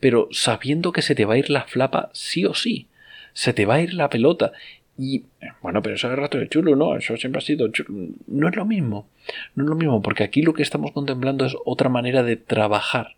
pero 0.00 0.28
sabiendo 0.32 0.92
que 0.92 1.02
se 1.02 1.14
te 1.14 1.24
va 1.24 1.34
a 1.34 1.38
ir 1.38 1.50
la 1.50 1.62
flapa 1.62 2.10
sí 2.12 2.44
o 2.44 2.54
sí. 2.54 2.88
Se 3.32 3.52
te 3.52 3.66
va 3.66 3.76
a 3.76 3.80
ir 3.80 3.94
la 3.94 4.10
pelota 4.10 4.52
y 4.96 5.24
bueno, 5.60 5.82
pero 5.82 5.96
eso 5.96 6.10
es 6.10 6.18
rato 6.18 6.38
de 6.38 6.48
chulo, 6.48 6.76
¿no? 6.76 6.96
Eso 6.96 7.16
siempre 7.16 7.38
ha 7.38 7.44
sido 7.44 7.68
chulo. 7.68 8.10
No 8.26 8.48
es 8.48 8.56
lo 8.56 8.64
mismo. 8.64 9.08
No 9.54 9.64
es 9.64 9.70
lo 9.70 9.76
mismo, 9.76 10.02
porque 10.02 10.24
aquí 10.24 10.42
lo 10.42 10.54
que 10.54 10.62
estamos 10.62 10.92
contemplando 10.92 11.44
es 11.44 11.56
otra 11.64 11.88
manera 11.88 12.22
de 12.22 12.36
trabajar. 12.36 13.16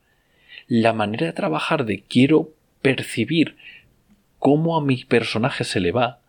La 0.69 0.93
manera 0.93 1.27
de 1.27 1.33
trabajar 1.33 1.85
de 1.85 2.03
quiero 2.03 2.51
percibir 2.83 3.57
cómo 4.39 4.77
a 4.77 4.81
mi 4.81 5.05
personaje 5.05 5.65
se 5.65 5.81
le 5.81 5.93
va, 5.93 6.21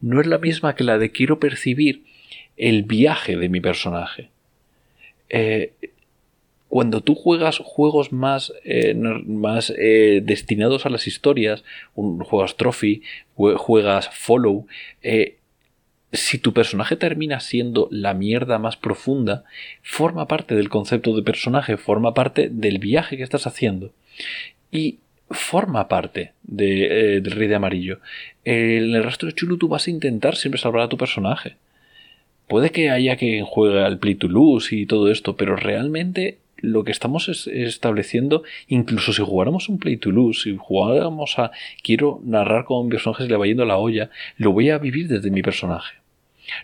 no 0.00 0.20
es 0.20 0.26
la 0.26 0.38
misma 0.38 0.74
que 0.74 0.84
la 0.84 0.98
de 0.98 1.10
quiero 1.10 1.38
percibir 1.38 2.04
el 2.56 2.82
viaje 2.82 3.36
de 3.36 3.48
mi 3.48 3.60
personaje. 3.60 4.28
Eh, 5.30 5.72
cuando 6.72 7.02
tú 7.02 7.14
juegas 7.14 7.58
juegos 7.58 8.12
más, 8.12 8.50
eh, 8.64 8.94
más 8.94 9.74
eh, 9.76 10.22
destinados 10.24 10.86
a 10.86 10.88
las 10.88 11.06
historias, 11.06 11.64
juegas 11.94 12.56
Trophy, 12.56 13.02
juegas 13.34 14.08
Follow, 14.08 14.66
eh, 15.02 15.36
si 16.14 16.38
tu 16.38 16.54
personaje 16.54 16.96
termina 16.96 17.40
siendo 17.40 17.88
la 17.90 18.14
mierda 18.14 18.58
más 18.58 18.78
profunda, 18.78 19.44
forma 19.82 20.26
parte 20.26 20.54
del 20.54 20.70
concepto 20.70 21.14
de 21.14 21.22
personaje, 21.22 21.76
forma 21.76 22.14
parte 22.14 22.48
del 22.50 22.78
viaje 22.78 23.18
que 23.18 23.22
estás 23.22 23.46
haciendo. 23.46 23.92
Y 24.70 25.00
forma 25.28 25.88
parte 25.88 26.32
de, 26.42 27.20
del 27.20 27.32
rey 27.32 27.48
de 27.48 27.54
amarillo. 27.54 27.98
En 28.46 28.94
el 28.94 29.04
rastro 29.04 29.28
de 29.28 29.34
Chulu 29.34 29.58
tú 29.58 29.68
vas 29.68 29.88
a 29.88 29.90
intentar 29.90 30.36
siempre 30.36 30.58
salvar 30.58 30.84
a 30.84 30.88
tu 30.88 30.96
personaje. 30.96 31.56
Puede 32.48 32.70
que 32.70 32.88
haya 32.88 33.16
quien 33.16 33.44
juegue 33.44 33.82
al 33.82 33.98
play 33.98 34.14
to 34.14 34.26
lose 34.26 34.74
y 34.74 34.86
todo 34.86 35.10
esto, 35.10 35.36
pero 35.36 35.54
realmente 35.54 36.38
lo 36.62 36.84
que 36.84 36.92
estamos 36.92 37.28
estableciendo, 37.46 38.44
incluso 38.68 39.12
si 39.12 39.22
jugáramos 39.22 39.68
un 39.68 39.78
play 39.78 39.98
to 39.98 40.10
lose, 40.10 40.42
si 40.42 40.56
jugáramos 40.58 41.38
a 41.38 41.50
quiero 41.82 42.20
narrar 42.24 42.64
con 42.64 42.86
mi 42.86 42.92
personaje 42.92 43.24
se 43.24 43.28
le 43.28 43.36
va 43.36 43.46
yendo 43.46 43.64
la 43.64 43.76
olla, 43.76 44.10
lo 44.38 44.52
voy 44.52 44.70
a 44.70 44.78
vivir 44.78 45.08
desde 45.08 45.30
mi 45.30 45.42
personaje. 45.42 45.96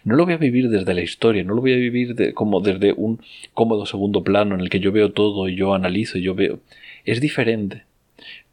No 0.05 0.17
lo 0.17 0.25
voy 0.25 0.35
a 0.35 0.39
vivir 0.39 0.69
desde 0.69 0.95
la 0.95 1.03
historia, 1.03 1.45
no 1.45 1.55
lo 1.55 1.61
voy 1.61 1.73
a 1.73 1.77
vivir 1.77 2.35
como 2.35 2.61
desde 2.61 2.93
un 2.93 3.21
cómodo 3.55 3.87
segundo 3.87 4.23
plano 4.23 4.55
en 4.55 4.61
el 4.61 4.71
que 4.71 4.81
yo 4.81 4.93
veo 4.93 5.13
todo 5.13 5.49
y 5.49 5.57
yo 5.57 5.75
analizo 5.75 6.19
y 6.19 6.23
yo 6.23 6.35
veo. 6.35 6.61
Es 7.05 7.21
diferente. 7.21 7.85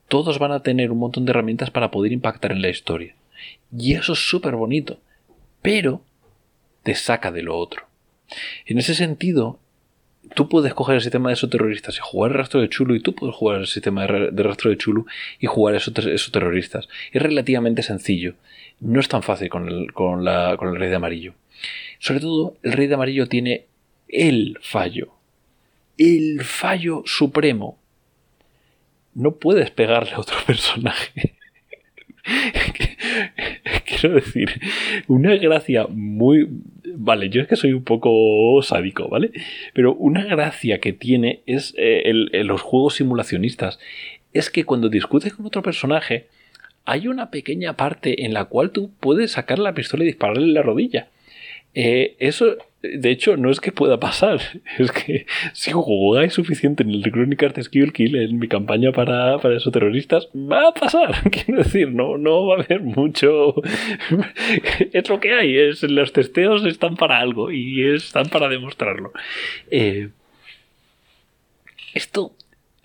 Todos 0.07 0.39
van 0.39 0.51
a 0.51 0.61
tener 0.61 0.91
un 0.91 0.99
montón 0.99 1.25
de 1.25 1.31
herramientas 1.31 1.71
para 1.71 1.91
poder 1.91 2.11
impactar 2.11 2.51
en 2.51 2.61
la 2.61 2.69
historia. 2.69 3.15
Y 3.75 3.93
eso 3.93 4.13
es 4.13 4.29
súper 4.29 4.55
bonito. 4.55 4.99
Pero 5.61 6.01
te 6.83 6.93
saca 6.93 7.31
de 7.31 7.41
lo 7.41 7.57
otro. 7.57 7.87
En 8.65 8.77
ese 8.77 8.93
sentido, 8.93 9.59
tú 10.33 10.49
puedes 10.49 10.73
coger 10.73 10.95
el 10.95 11.01
sistema 11.01 11.29
de 11.29 11.33
esos 11.33 11.49
terroristas 11.49 11.97
y 11.97 11.99
jugar 12.01 12.31
el 12.31 12.37
rastro 12.37 12.61
de 12.61 12.69
Chulu 12.69 12.95
y 12.95 12.99
tú 12.99 13.13
puedes 13.13 13.35
jugar 13.35 13.59
el 13.59 13.67
sistema 13.67 14.05
de 14.07 14.43
rastro 14.43 14.69
de 14.69 14.77
Chulu 14.77 15.05
y 15.39 15.47
jugar 15.47 15.75
esos, 15.75 15.93
terroristas. 16.31 16.87
Es 17.11 17.21
relativamente 17.21 17.83
sencillo. 17.83 18.35
No 18.79 18.99
es 18.99 19.07
tan 19.07 19.23
fácil 19.23 19.49
con 19.49 19.67
el, 19.67 19.87
la, 20.23 20.55
con 20.57 20.69
el 20.69 20.75
rey 20.77 20.89
de 20.89 20.95
amarillo. 20.95 21.33
Sobre 21.99 22.19
todo, 22.19 22.57
el 22.63 22.73
rey 22.73 22.87
de 22.87 22.95
amarillo 22.95 23.27
tiene 23.27 23.65
el 24.07 24.57
fallo. 24.61 25.13
El 25.97 26.41
fallo 26.43 27.03
supremo. 27.05 27.77
No 29.13 29.35
puedes 29.35 29.71
pegarle 29.71 30.11
a 30.11 30.19
otro 30.19 30.37
personaje. 30.47 31.35
Quiero 33.85 34.15
decir, 34.15 34.59
una 35.07 35.35
gracia 35.35 35.87
muy... 35.89 36.49
Vale, 36.97 37.29
yo 37.29 37.41
es 37.41 37.47
que 37.47 37.55
soy 37.55 37.73
un 37.73 37.83
poco 37.83 38.61
sádico, 38.61 39.09
¿vale? 39.09 39.31
Pero 39.73 39.93
una 39.93 40.23
gracia 40.23 40.79
que 40.79 40.93
tiene 40.93 41.41
es 41.45 41.73
eh, 41.77 42.11
los 42.43 42.61
juegos 42.61 42.95
simulacionistas. 42.95 43.79
Es 44.33 44.49
que 44.49 44.63
cuando 44.63 44.89
discutes 44.89 45.33
con 45.33 45.45
otro 45.45 45.61
personaje, 45.61 46.27
hay 46.85 47.07
una 47.07 47.31
pequeña 47.31 47.73
parte 47.73 48.25
en 48.25 48.33
la 48.33 48.45
cual 48.45 48.71
tú 48.71 48.91
puedes 48.99 49.31
sacar 49.31 49.59
la 49.59 49.73
pistola 49.73 50.03
y 50.03 50.07
dispararle 50.07 50.43
en 50.43 50.53
la 50.53 50.61
rodilla. 50.61 51.09
Eh, 51.73 52.15
eso, 52.19 52.55
de 52.97 53.11
hecho, 53.11 53.37
no 53.37 53.51
es 53.51 53.59
que 53.59 53.71
pueda 53.71 53.99
pasar. 53.99 54.39
Es 54.77 54.91
que 54.91 55.25
si 55.53 55.71
jugáis 55.71 56.33
suficiente 56.33 56.83
en 56.83 56.91
el 56.91 57.01
Chronic 57.03 57.43
Arts 57.43 57.65
Skill 57.65 57.93
Kill, 57.93 58.15
en 58.15 58.39
mi 58.39 58.47
campaña 58.47 58.91
para, 58.91 59.37
para 59.39 59.57
esos 59.57 59.71
terroristas, 59.71 60.27
va 60.35 60.69
a 60.69 60.73
pasar. 60.73 61.15
Quiero 61.31 61.63
decir, 61.63 61.91
no, 61.91 62.17
no 62.17 62.47
va 62.47 62.57
a 62.57 62.59
haber 62.59 62.81
mucho. 62.81 63.55
es 64.93 65.09
lo 65.09 65.19
que 65.19 65.33
hay. 65.33 65.57
Es, 65.57 65.83
los 65.83 66.13
testeos 66.13 66.65
están 66.65 66.95
para 66.95 67.19
algo 67.19 67.51
y 67.51 67.83
están 67.83 68.27
para 68.27 68.49
demostrarlo. 68.49 69.11
Eh, 69.71 70.09
esto 71.93 72.33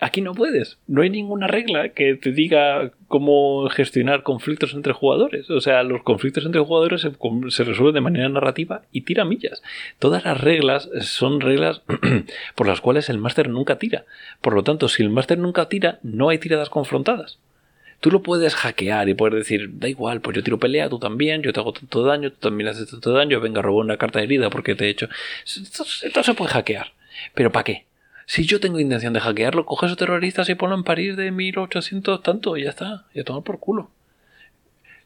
Aquí 0.01 0.23
no 0.23 0.33
puedes. 0.33 0.79
No 0.87 1.03
hay 1.03 1.11
ninguna 1.11 1.47
regla 1.47 1.91
que 1.91 2.15
te 2.15 2.33
diga 2.33 2.91
cómo 3.07 3.69
gestionar 3.69 4.23
conflictos 4.23 4.73
entre 4.73 4.95
jugadores. 4.95 5.51
O 5.51 5.61
sea, 5.61 5.83
los 5.83 6.03
conflictos 6.03 6.47
entre 6.47 6.63
jugadores 6.63 7.03
se, 7.03 7.65
resuelven 7.65 7.95
de 7.95 8.01
manera 8.01 8.29
narrativa 8.31 8.81
y 8.93 9.03
tira 9.03 9.27
millas. 9.27 9.63
Todas 9.99 10.25
las 10.25 10.41
reglas 10.41 10.89
son 11.03 11.43
reglas 11.43 11.83
por 12.55 12.67
las 12.67 12.81
cuales 12.81 13.11
el 13.11 13.19
máster 13.19 13.51
nunca 13.51 13.79
tira. 13.79 14.07
Por 14.41 14.55
lo 14.55 14.65
tanto, 14.65 14.89
si 14.89 15.03
el 15.03 15.11
máster 15.11 15.37
nunca 15.37 15.69
tira, 15.69 15.99
no 16.03 16.31
hay 16.31 16.39
tiradas 16.39 16.71
confrontadas. 16.71 17.39
Tú 18.01 18.11
lo 18.11 18.23
puedes 18.23 18.55
hackear 18.55 19.07
y 19.11 19.13
puedes 19.13 19.37
decir, 19.37 19.69
da 19.75 19.87
igual, 19.87 20.23
pues 20.23 20.35
yo 20.35 20.43
tiro 20.43 20.59
pelea, 20.59 20.89
tú 20.89 20.99
también, 20.99 21.43
yo 21.43 21.53
te 21.53 21.61
hago 21.61 21.75
tanto 21.75 22.03
daño, 22.03 22.31
tú 22.33 22.39
también 22.49 22.71
haces 22.71 22.91
tanto 22.91 23.13
daño, 23.13 23.39
venga, 23.41 23.61
robo 23.61 23.81
una 23.81 23.99
carta 23.99 24.23
herida 24.23 24.49
porque 24.49 24.75
te 24.75 24.87
he 24.87 24.89
hecho. 24.89 25.11
esto 25.45 26.23
se 26.23 26.33
puede 26.33 26.51
hackear. 26.53 26.95
¿Pero 27.35 27.53
para 27.53 27.65
qué? 27.65 27.90
Si 28.31 28.45
yo 28.45 28.61
tengo 28.61 28.79
intención 28.79 29.13
de 29.13 29.19
hackearlo, 29.19 29.67
coge 29.67 29.87
a 29.87 29.89
esos 29.89 29.99
terroristas 29.99 30.49
y 30.49 30.55
ponlo 30.55 30.77
en 30.77 30.85
París 30.85 31.17
de 31.17 31.33
1800 31.33 32.23
tanto 32.23 32.57
y 32.57 32.63
ya 32.63 32.71
está, 32.71 33.07
y 33.13 33.19
a 33.19 33.25
tomar 33.25 33.43
por 33.43 33.59
culo. 33.59 33.91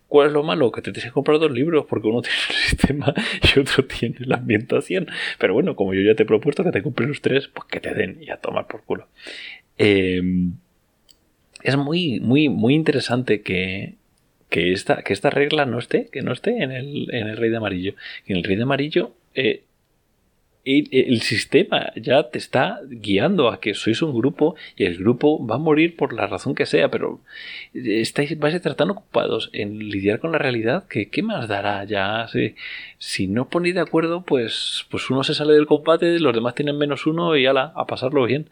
¿Cuál 0.08 0.26
es 0.26 0.34
lo 0.34 0.42
malo? 0.42 0.70
Que 0.70 0.82
te 0.82 0.92
tienes 0.92 1.06
que 1.06 1.14
comprar 1.14 1.38
dos 1.38 1.50
libros 1.50 1.87
porque 1.88 2.06
uno 2.06 2.20
tiene 2.22 2.37
el 2.50 2.54
sistema 2.54 3.14
y 3.42 3.60
otro 3.60 3.87
tiene 3.87 4.16
la 4.26 4.37
ambientación. 4.37 5.06
Pero 5.38 5.54
bueno, 5.54 5.74
como 5.74 5.94
yo 5.94 6.02
ya 6.02 6.14
te 6.14 6.24
he 6.24 6.26
propuesto 6.26 6.64
que 6.64 6.70
te 6.70 6.82
compres 6.82 7.08
los 7.08 7.22
tres, 7.22 7.48
pues 7.48 7.66
que 7.70 7.80
te 7.80 7.94
den 7.94 8.18
y 8.20 8.28
a 8.28 8.37
tomar 8.37 8.66
por 8.66 8.84
culo. 8.84 9.08
Em, 9.78 10.56
es 11.62 11.78
muy, 11.78 12.20
muy, 12.20 12.50
muy 12.50 12.74
interesante 12.74 13.40
que, 13.40 13.94
que, 14.50 14.74
esta, 14.74 15.02
que 15.02 15.14
esta 15.14 15.30
regla 15.30 15.64
no 15.64 15.78
esté, 15.78 16.10
que 16.12 16.20
no 16.20 16.34
esté 16.34 16.62
en 16.62 16.72
el, 16.72 17.08
en 17.10 17.28
el 17.28 17.38
Rey 17.38 17.48
de 17.48 17.56
Amarillo. 17.56 17.94
En 18.26 18.37
el 18.37 18.44
Rey 18.44 18.56
de 18.56 18.64
Amarillo 18.64 19.14
eh, 19.34 19.62
el 20.64 21.20
sistema 21.20 21.92
ya 21.94 22.31
te 22.31 22.38
está 22.38 22.81
guiando 22.88 23.48
a 23.48 23.61
que 23.61 23.74
sois 23.74 24.00
un 24.00 24.14
grupo 24.14 24.57
y 24.77 24.85
el 24.85 24.96
grupo 24.96 25.44
va 25.44 25.57
a 25.57 25.59
morir 25.59 25.94
por 25.96 26.14
la 26.14 26.27
razón 26.27 26.55
que 26.55 26.64
sea, 26.64 26.90
pero 26.90 27.20
estáis, 27.74 28.38
vais 28.38 28.55
a 28.55 28.57
estar 28.57 28.74
tan 28.74 28.90
ocupados 28.90 29.50
en 29.53 29.79
lidiar 29.79 30.20
con 30.20 30.33
la 30.33 30.38
realidad 30.38 30.87
que 30.88 31.11
¿qué 31.11 31.22
más 31.22 31.48
dará 31.48 31.85
ya? 31.85 32.29
Si, 32.29 32.55
si 32.98 33.27
no 33.27 33.48
ponéis 33.48 33.74
de 33.74 33.83
acuerdo, 33.83 34.22
pues, 34.22 34.87
pues 34.90 35.11
uno 35.11 35.22
se 35.22 35.35
sale 35.35 35.53
del 35.55 35.66
combate, 35.66 36.18
los 36.18 36.35
demás 36.35 36.55
tienen 36.55 36.79
menos 36.79 37.07
uno 37.07 37.37
y 37.37 37.46
ala, 37.46 37.72
a 37.77 37.87
pasarlo 37.87 38.24
bien. 38.24 38.48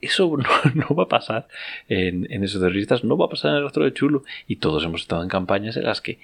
Eso 0.00 0.36
no, 0.74 0.94
va 0.94 1.04
a 1.04 1.08
pasar 1.08 1.48
en, 1.88 2.26
en 2.32 2.44
esos 2.44 2.60
terroristas, 2.62 3.04
no 3.04 3.16
va 3.16 3.26
a 3.26 3.30
pasar 3.30 3.50
en 3.50 3.58
el 3.58 3.64
rastro 3.64 3.84
de 3.84 3.92
Chulo. 3.92 4.22
Y 4.46 4.56
todos 4.56 4.84
hemos 4.84 5.02
estado 5.02 5.22
en 5.22 5.28
campañas 5.28 5.76
en 5.76 5.84
las 5.84 6.00
que 6.00 6.18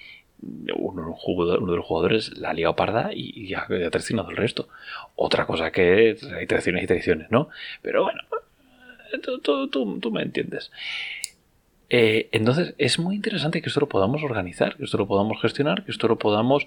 uno, 0.76 1.02
de 1.02 1.76
los 1.76 1.84
jugadores 1.84 2.36
la 2.38 2.50
ha 2.50 2.54
liado 2.54 2.76
parda 2.76 3.10
y, 3.14 3.54
ha, 3.54 3.66
traicionado 3.90 4.30
el 4.30 4.36
resto. 4.36 4.68
Otra 5.16 5.46
cosa 5.46 5.70
que 5.70 6.16
hay 6.36 6.46
traiciones 6.46 6.84
y 6.84 6.86
traiciones, 6.86 7.30
¿no? 7.30 7.48
Pero 7.82 8.02
bueno, 8.02 8.20
tú, 9.42 10.10
me 10.12 10.22
entiendes. 10.22 10.70
Eh, 11.90 12.28
entonces 12.32 12.74
es 12.78 12.98
muy 12.98 13.14
interesante 13.14 13.62
que 13.62 13.68
esto 13.68 13.80
lo 13.80 13.88
podamos 13.88 14.22
organizar, 14.22 14.76
que 14.76 14.84
esto 14.84 14.98
lo 14.98 15.06
podamos 15.06 15.40
gestionar, 15.40 15.84
que 15.84 15.92
esto 15.92 16.08
lo 16.08 16.18
podamos 16.18 16.66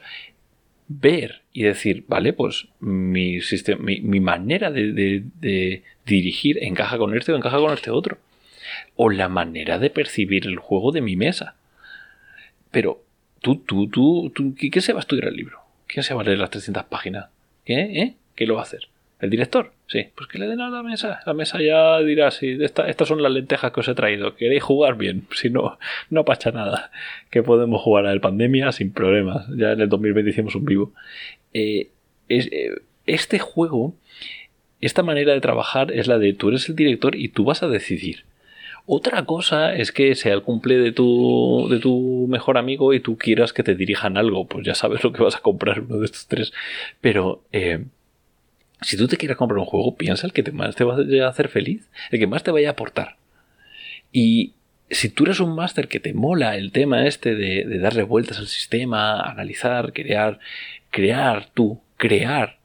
ver 0.88 1.42
y 1.52 1.64
decir, 1.64 2.06
vale, 2.08 2.34
pues 2.34 2.68
mi, 2.80 3.42
sistema, 3.42 3.84
mi, 3.84 4.20
manera 4.20 4.72
de, 4.72 4.94
de, 4.94 5.84
dirigir 6.06 6.64
encaja 6.64 6.98
con 6.98 7.16
este 7.18 7.34
o 7.34 7.36
encaja 7.36 7.58
con 7.58 7.74
este 7.74 7.92
otro. 7.92 8.18
O 8.96 9.10
la 9.10 9.30
manera 9.30 9.80
de 9.80 9.90
percibir 9.90 10.46
el 10.46 10.58
juego 10.58 10.92
de 10.92 11.02
mi 11.02 11.16
mesa. 11.16 11.56
Pero 12.72 13.02
Tú, 13.42 13.58
tú, 13.58 13.88
tú, 13.88 14.32
tú 14.34 14.56
¿qué 14.56 14.82
se 14.82 14.94
va 14.94 15.00
a 15.00 15.02
estudiar 15.02 15.28
el 15.28 15.36
libro? 15.36 15.60
¿Quién 15.88 16.04
se 16.04 16.14
va 16.14 16.22
a 16.22 16.26
leer 16.26 16.40
las 16.40 16.50
300 16.50 16.84
páginas? 16.86 17.28
¿Qué? 17.64 18.02
¿Eh? 18.02 18.16
¿Qué 18.36 18.46
lo 18.46 18.56
va 18.56 18.62
a 18.62 18.64
hacer? 18.64 18.90
¿El 19.20 19.30
director? 19.30 19.72
Sí. 19.88 20.08
Pues 20.16 20.28
que 20.28 20.38
le 20.38 20.48
den 20.48 20.62
a 20.62 20.70
la 20.70 20.84
mesa. 20.84 21.22
La 21.26 21.34
mesa 21.34 21.60
ya 21.62 22.00
dirá, 22.00 22.30
sí, 22.30 22.58
estas 22.62 23.08
son 23.08 23.24
las 23.24 23.32
lentejas 23.32 23.72
que 23.72 23.80
os 23.80 23.88
he 23.88 23.96
traído. 23.96 24.36
¿Queréis 24.36 24.64
jugar 24.64 24.98
bien? 24.98 25.26
Si 25.36 25.50
no, 25.50 25.80
no 26.10 26.26
pacha 26.26 26.52
nada. 26.52 26.92
Que 27.32 27.42
podemos 27.42 27.82
jugar 27.82 28.06
a 28.06 28.14
la 28.14 28.22
pandemia 28.22 28.72
sin 28.72 28.92
problemas. 28.92 29.48
Ya 29.56 29.72
en 29.72 29.82
el 29.82 29.90
2020 29.90 30.30
hicimos 30.30 30.56
un 30.56 30.66
vivo. 30.66 30.94
Eh, 31.54 31.90
eh, 32.30 32.76
este 33.06 33.40
juego, 33.40 33.96
esta 34.82 35.02
manera 35.02 35.34
de 35.34 35.42
trabajar 35.42 35.92
es 35.92 36.08
la 36.08 36.20
de 36.20 36.34
tú 36.34 36.50
eres 36.50 36.70
el 36.70 36.76
director 36.76 37.16
y 37.16 37.30
tú 37.30 37.46
vas 37.46 37.64
a 37.64 37.68
decidir. 37.68 38.26
Otra 38.90 39.26
cosa 39.26 39.76
es 39.76 39.92
que 39.92 40.16
sea 40.16 40.34
el 40.34 40.44
cumple 40.44 40.78
de 40.78 40.94
tu, 40.94 41.68
de 41.70 41.78
tu 41.80 42.26
mejor 42.30 42.58
amigo 42.58 42.94
y 42.94 43.02
tú 43.02 43.18
quieras 43.18 43.52
que 43.52 43.62
te 43.62 43.76
dirijan 43.76 44.16
algo, 44.16 44.48
pues 44.48 44.66
ya 44.66 44.76
sabes 44.76 45.04
lo 45.04 45.12
que 45.12 45.22
vas 45.22 45.36
a 45.36 45.42
comprar, 45.42 45.82
uno 45.82 45.98
de 45.98 46.06
estos 46.06 46.28
tres. 46.28 46.54
Pero 47.02 47.44
eh, 47.52 47.84
si 48.82 48.96
tú 48.96 49.10
te 49.10 49.18
quieres 49.18 49.36
comprar 49.36 49.60
un 49.60 49.66
juego, 49.66 49.98
piensa 49.98 50.26
el 50.26 50.32
que 50.32 50.50
más 50.54 50.78
te 50.78 50.86
vaya 50.86 51.26
a 51.26 51.30
hacer 51.30 51.50
feliz, 51.50 51.90
el 52.12 52.20
que 52.20 52.28
más 52.28 52.44
te 52.44 52.52
vaya 52.52 52.70
a 52.70 52.72
aportar. 52.72 53.18
Y 54.14 54.54
si 54.90 55.10
tú 55.10 55.26
eres 55.26 55.42
un 55.42 55.54
máster 55.54 55.90
que 55.90 56.00
te 56.00 56.14
mola 56.14 56.56
el 56.56 56.72
tema 56.72 57.08
este 57.08 57.36
de, 57.36 57.66
de 57.66 57.80
darle 57.80 58.04
vueltas 58.04 58.40
al 58.40 58.48
sistema, 58.48 59.20
analizar, 59.20 59.92
crear, 59.92 60.40
crear 60.92 61.50
tú, 61.54 61.82
crear, 61.98 62.60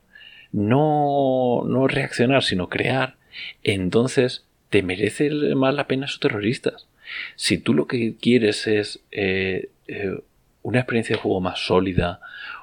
no, 0.53 1.65
no 1.67 1.89
reaccionar, 1.89 2.45
sino 2.45 2.69
crear, 2.69 3.17
entonces 3.65 4.45
te 4.73 4.83
merece 4.83 5.29
más 5.55 5.75
la 5.75 5.87
pena 5.87 6.07
esos 6.07 6.19
terroristas. 6.19 6.89
Si 7.37 7.59
tú 7.59 7.75
lo 7.75 7.87
que 7.87 8.17
quieres 8.17 8.67
es 8.67 9.01
eh, 9.11 9.69
eh, 9.87 10.19
una 10.63 10.79
experiencia 10.79 11.15
de 11.15 11.21
juego 11.21 11.43
más 11.43 11.59
sólida, 11.59 12.21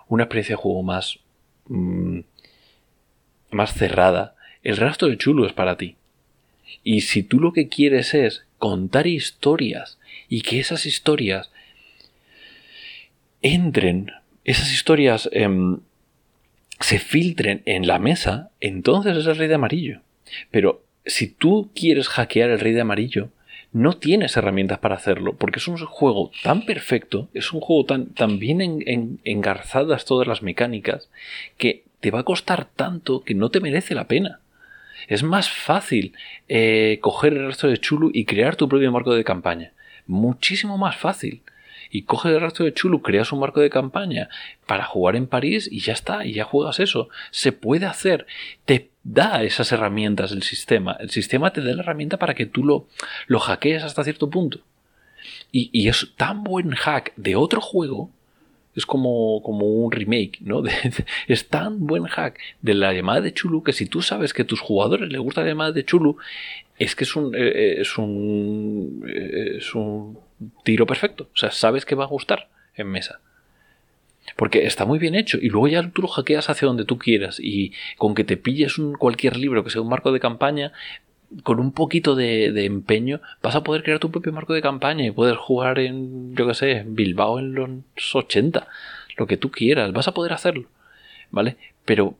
una 0.07 0.23
experiencia 0.23 0.53
de 0.53 0.61
juego 0.61 0.81
más, 0.81 1.19
mm, 1.67 2.21
más 3.51 3.75
cerrada, 3.75 4.35
el 4.63 4.77
rastro 4.77 5.07
de 5.07 5.19
chulo 5.19 5.45
es 5.45 5.53
para 5.53 5.77
ti. 5.77 5.97
Y 6.83 7.01
si 7.01 7.21
tú 7.21 7.39
lo 7.39 7.53
que 7.53 7.69
quieres 7.69 8.15
es 8.15 8.43
contar 8.57 9.05
historias 9.05 9.99
y 10.27 10.41
que 10.41 10.59
esas 10.59 10.87
historias 10.87 11.51
entren, 13.43 14.11
esas 14.45 14.73
historias 14.73 15.29
em, 15.31 15.81
se 16.79 16.97
filtren 16.97 17.61
en 17.65 17.85
la 17.85 17.99
mesa, 17.99 18.49
entonces 18.61 19.15
es 19.15 19.27
el 19.27 19.37
rey 19.37 19.47
de 19.47 19.55
amarillo. 19.55 20.01
Pero 20.49 20.88
si 21.09 21.27
tú 21.27 21.71
quieres 21.75 22.07
hackear 22.07 22.49
el 22.49 22.59
rey 22.59 22.73
de 22.73 22.81
amarillo, 22.81 23.29
no 23.71 23.97
tienes 23.97 24.35
herramientas 24.35 24.79
para 24.79 24.95
hacerlo, 24.95 25.35
porque 25.37 25.59
es 25.59 25.67
un 25.67 25.77
juego 25.77 26.31
tan 26.43 26.65
perfecto, 26.65 27.29
es 27.33 27.53
un 27.53 27.61
juego 27.61 27.85
tan, 27.85 28.07
tan 28.07 28.39
bien 28.39 29.19
engarzadas 29.23 30.05
todas 30.05 30.27
las 30.27 30.41
mecánicas, 30.41 31.09
que 31.57 31.83
te 31.99 32.11
va 32.11 32.19
a 32.19 32.23
costar 32.23 32.65
tanto 32.65 33.21
que 33.21 33.35
no 33.35 33.49
te 33.49 33.59
merece 33.59 33.93
la 33.93 34.07
pena. 34.07 34.39
Es 35.07 35.23
más 35.23 35.49
fácil 35.49 36.13
eh, 36.47 36.99
coger 37.01 37.33
el 37.33 37.47
resto 37.47 37.67
de 37.67 37.77
Chulu 37.77 38.11
y 38.13 38.25
crear 38.25 38.55
tu 38.55 38.67
propio 38.67 38.91
marco 38.91 39.13
de 39.13 39.23
campaña. 39.23 39.71
Muchísimo 40.07 40.77
más 40.77 40.95
fácil. 40.95 41.41
Y 41.91 42.03
coges 42.03 42.33
el 42.33 42.41
resto 42.41 42.63
de 42.63 42.73
Chulu, 42.73 43.01
creas 43.01 43.31
un 43.31 43.39
marco 43.39 43.61
de 43.61 43.69
campaña 43.69 44.29
para 44.67 44.85
jugar 44.85 45.15
en 45.15 45.25
París 45.25 45.67
y 45.71 45.79
ya 45.79 45.93
está, 45.93 46.25
y 46.25 46.33
ya 46.33 46.43
juegas 46.43 46.79
eso. 46.79 47.09
Se 47.31 47.51
puede 47.51 47.87
hacer. 47.87 48.27
Da 49.13 49.43
esas 49.43 49.71
herramientas 49.71 50.31
el 50.31 50.43
sistema. 50.43 50.97
El 50.99 51.09
sistema 51.09 51.51
te 51.51 51.61
da 51.61 51.73
la 51.73 51.81
herramienta 51.81 52.17
para 52.17 52.35
que 52.35 52.45
tú 52.45 52.63
lo, 52.63 52.87
lo 53.27 53.39
hackees 53.39 53.83
hasta 53.83 54.03
cierto 54.03 54.29
punto. 54.29 54.59
Y, 55.51 55.69
y 55.73 55.89
es 55.89 56.13
tan 56.15 56.43
buen 56.43 56.71
hack 56.71 57.13
de 57.15 57.35
otro 57.35 57.61
juego 57.61 58.11
es 58.75 58.85
como, 58.85 59.41
como 59.43 59.65
un 59.65 59.91
remake, 59.91 60.39
¿no? 60.41 60.63
es 61.27 61.47
tan 61.47 61.85
buen 61.85 62.05
hack 62.05 62.39
de 62.61 62.73
la 62.73 62.93
llamada 62.93 63.21
de 63.21 63.33
Chulu 63.33 63.63
que 63.63 63.73
si 63.73 63.85
tú 63.85 64.01
sabes 64.01 64.33
que 64.33 64.43
a 64.43 64.47
tus 64.47 64.61
jugadores 64.61 65.09
les 65.09 65.19
gusta 65.19 65.41
la 65.41 65.49
llamada 65.49 65.71
de 65.71 65.83
Chulu, 65.83 66.17
es 66.77 66.95
que 66.95 67.03
es 67.03 67.15
un, 67.15 67.35
eh, 67.35 67.39
eh, 67.39 67.81
eh, 67.81 69.57
es 69.57 69.75
un 69.75 70.19
tiro 70.63 70.85
perfecto. 70.85 71.29
O 71.33 71.37
sea, 71.37 71.51
sabes 71.51 71.85
que 71.85 71.95
va 71.95 72.05
a 72.05 72.07
gustar 72.07 72.49
en 72.75 72.87
mesa. 72.87 73.19
Porque 74.35 74.65
está 74.65 74.85
muy 74.85 74.99
bien 74.99 75.15
hecho. 75.15 75.37
Y 75.41 75.49
luego 75.49 75.67
ya 75.67 75.89
tú 75.89 76.01
lo 76.01 76.07
hackeas 76.07 76.49
hacia 76.49 76.67
donde 76.67 76.85
tú 76.85 76.97
quieras. 76.97 77.39
Y 77.39 77.73
con 77.97 78.15
que 78.15 78.23
te 78.23 78.37
pilles 78.37 78.77
un, 78.77 78.93
cualquier 78.93 79.37
libro 79.37 79.63
que 79.63 79.69
sea 79.69 79.81
un 79.81 79.89
marco 79.89 80.11
de 80.11 80.19
campaña, 80.19 80.71
con 81.43 81.59
un 81.59 81.71
poquito 81.71 82.15
de, 82.15 82.65
empeño 82.65 83.21
vas 83.41 83.55
a 83.55 83.63
poder 83.63 83.83
crear 83.83 83.99
tu 83.99 84.11
propio 84.11 84.33
marco 84.33 84.53
de 84.53 84.61
campaña 84.61 85.05
y 85.05 85.11
poder 85.11 85.35
jugar 85.35 85.79
en, 85.79 86.35
yo 86.35 86.47
qué 86.47 86.53
sé, 86.53 86.83
Bilbao 86.87 87.39
en 87.39 87.53
los 87.53 88.15
80, 88.15 88.67
lo 89.17 89.27
que 89.27 89.37
tú 89.37 89.51
quieras, 89.51 89.91
vas 89.91 90.07
a 90.07 90.13
poder 90.13 90.33
hacerlo, 90.33 90.67
¿vale? 91.29 91.57
Pero 91.85 92.17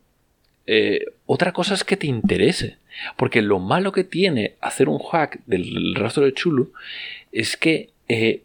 eh, 0.68 1.06
otra 1.26 1.52
cosa 1.54 1.74
es 1.74 1.84
que 1.84 1.98
te 1.98 2.08
interese, 2.08 2.78
porque 3.18 3.42
lo 3.42 3.60
malo 3.60 3.92
que 3.92 4.04
tiene 4.04 4.56
hacer 4.62 4.90
un 4.90 5.00
hack 5.00 5.40
del 5.46 5.96
rastro 5.96 6.26
de 6.26 6.34
Chulu 6.34 6.74
es 7.32 7.58
que 7.58 7.90
eh, 8.08 8.44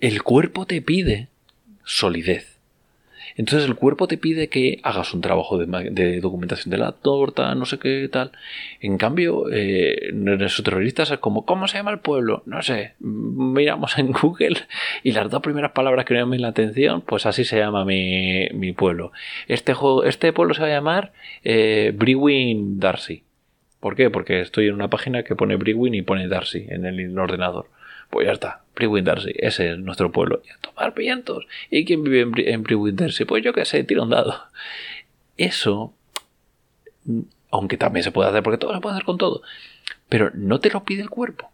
el 0.00 0.22
cuerpo 0.22 0.66
te 0.66 0.82
pide 0.82 1.28
solidez. 1.84 2.51
Entonces 3.36 3.68
el 3.68 3.76
cuerpo 3.76 4.08
te 4.08 4.18
pide 4.18 4.48
que 4.48 4.80
hagas 4.82 5.14
un 5.14 5.20
trabajo 5.20 5.58
de, 5.58 6.20
documentación 6.20 6.70
de 6.70 6.78
la 6.78 6.92
torta, 6.92 7.54
no 7.54 7.64
sé 7.64 7.78
qué 7.78 8.08
tal. 8.10 8.32
En 8.80 8.98
cambio, 8.98 9.46
eh, 9.52 10.10
nuestros 10.12 10.62
terroristas 10.62 11.10
es 11.10 11.18
como, 11.18 11.44
¿cómo 11.44 11.68
se 11.68 11.78
llama 11.78 11.90
el 11.90 12.00
pueblo? 12.00 12.42
No 12.46 12.62
sé, 12.62 12.94
miramos 13.00 13.98
en 13.98 14.12
Google 14.12 14.56
y 15.02 15.12
las 15.12 15.30
dos 15.30 15.42
primeras 15.42 15.72
palabras 15.72 16.04
que 16.04 16.14
me 16.14 16.20
llaman 16.20 16.42
la 16.42 16.48
atención, 16.48 17.02
pues 17.02 17.26
así 17.26 17.44
se 17.44 17.58
llama 17.58 17.84
mi, 17.84 18.72
pueblo. 18.76 19.12
Este, 19.48 19.74
este 20.04 20.32
pueblo 20.32 20.54
se 20.54 20.62
va 20.62 20.68
a 20.68 20.70
llamar 20.70 21.12
eh, 21.44 21.94
Darcy. 21.94 23.24
¿Por 23.80 23.96
qué? 23.96 24.10
Porque 24.10 24.40
estoy 24.40 24.68
en 24.68 24.74
una 24.74 24.88
página 24.88 25.24
que 25.24 25.34
pone 25.34 25.56
Brewin 25.56 25.94
y 25.94 26.02
pone 26.02 26.28
Darcy 26.28 26.66
en 26.68 26.86
el 26.86 27.18
ordenador. 27.18 27.66
Pues 28.12 28.26
ya 28.26 28.34
está, 28.34 28.60
Brewin 28.74 29.06
Darcy, 29.06 29.32
ese 29.36 29.72
es 29.72 29.78
nuestro 29.78 30.12
pueblo. 30.12 30.42
Y 30.46 30.50
a 30.50 30.58
tomar 30.58 30.94
vientos. 30.94 31.46
¿Y 31.70 31.86
quién 31.86 32.04
vive 32.04 32.20
en, 32.20 32.94
Darcy? 32.94 33.24
Pues 33.24 33.42
yo 33.42 33.54
qué 33.54 33.64
sé, 33.64 33.84
tira 33.84 34.02
un 34.02 34.10
dado. 34.10 34.38
Eso, 35.38 35.94
aunque 37.50 37.78
también 37.78 38.04
se 38.04 38.12
puede 38.12 38.28
hacer, 38.28 38.42
porque 38.42 38.58
todo 38.58 38.74
se 38.74 38.80
puede 38.80 38.96
hacer 38.96 39.06
con 39.06 39.16
todo, 39.16 39.40
pero 40.10 40.30
no 40.34 40.60
te 40.60 40.68
lo 40.68 40.84
pide 40.84 41.00
el 41.00 41.08
cuerpo. 41.08 41.50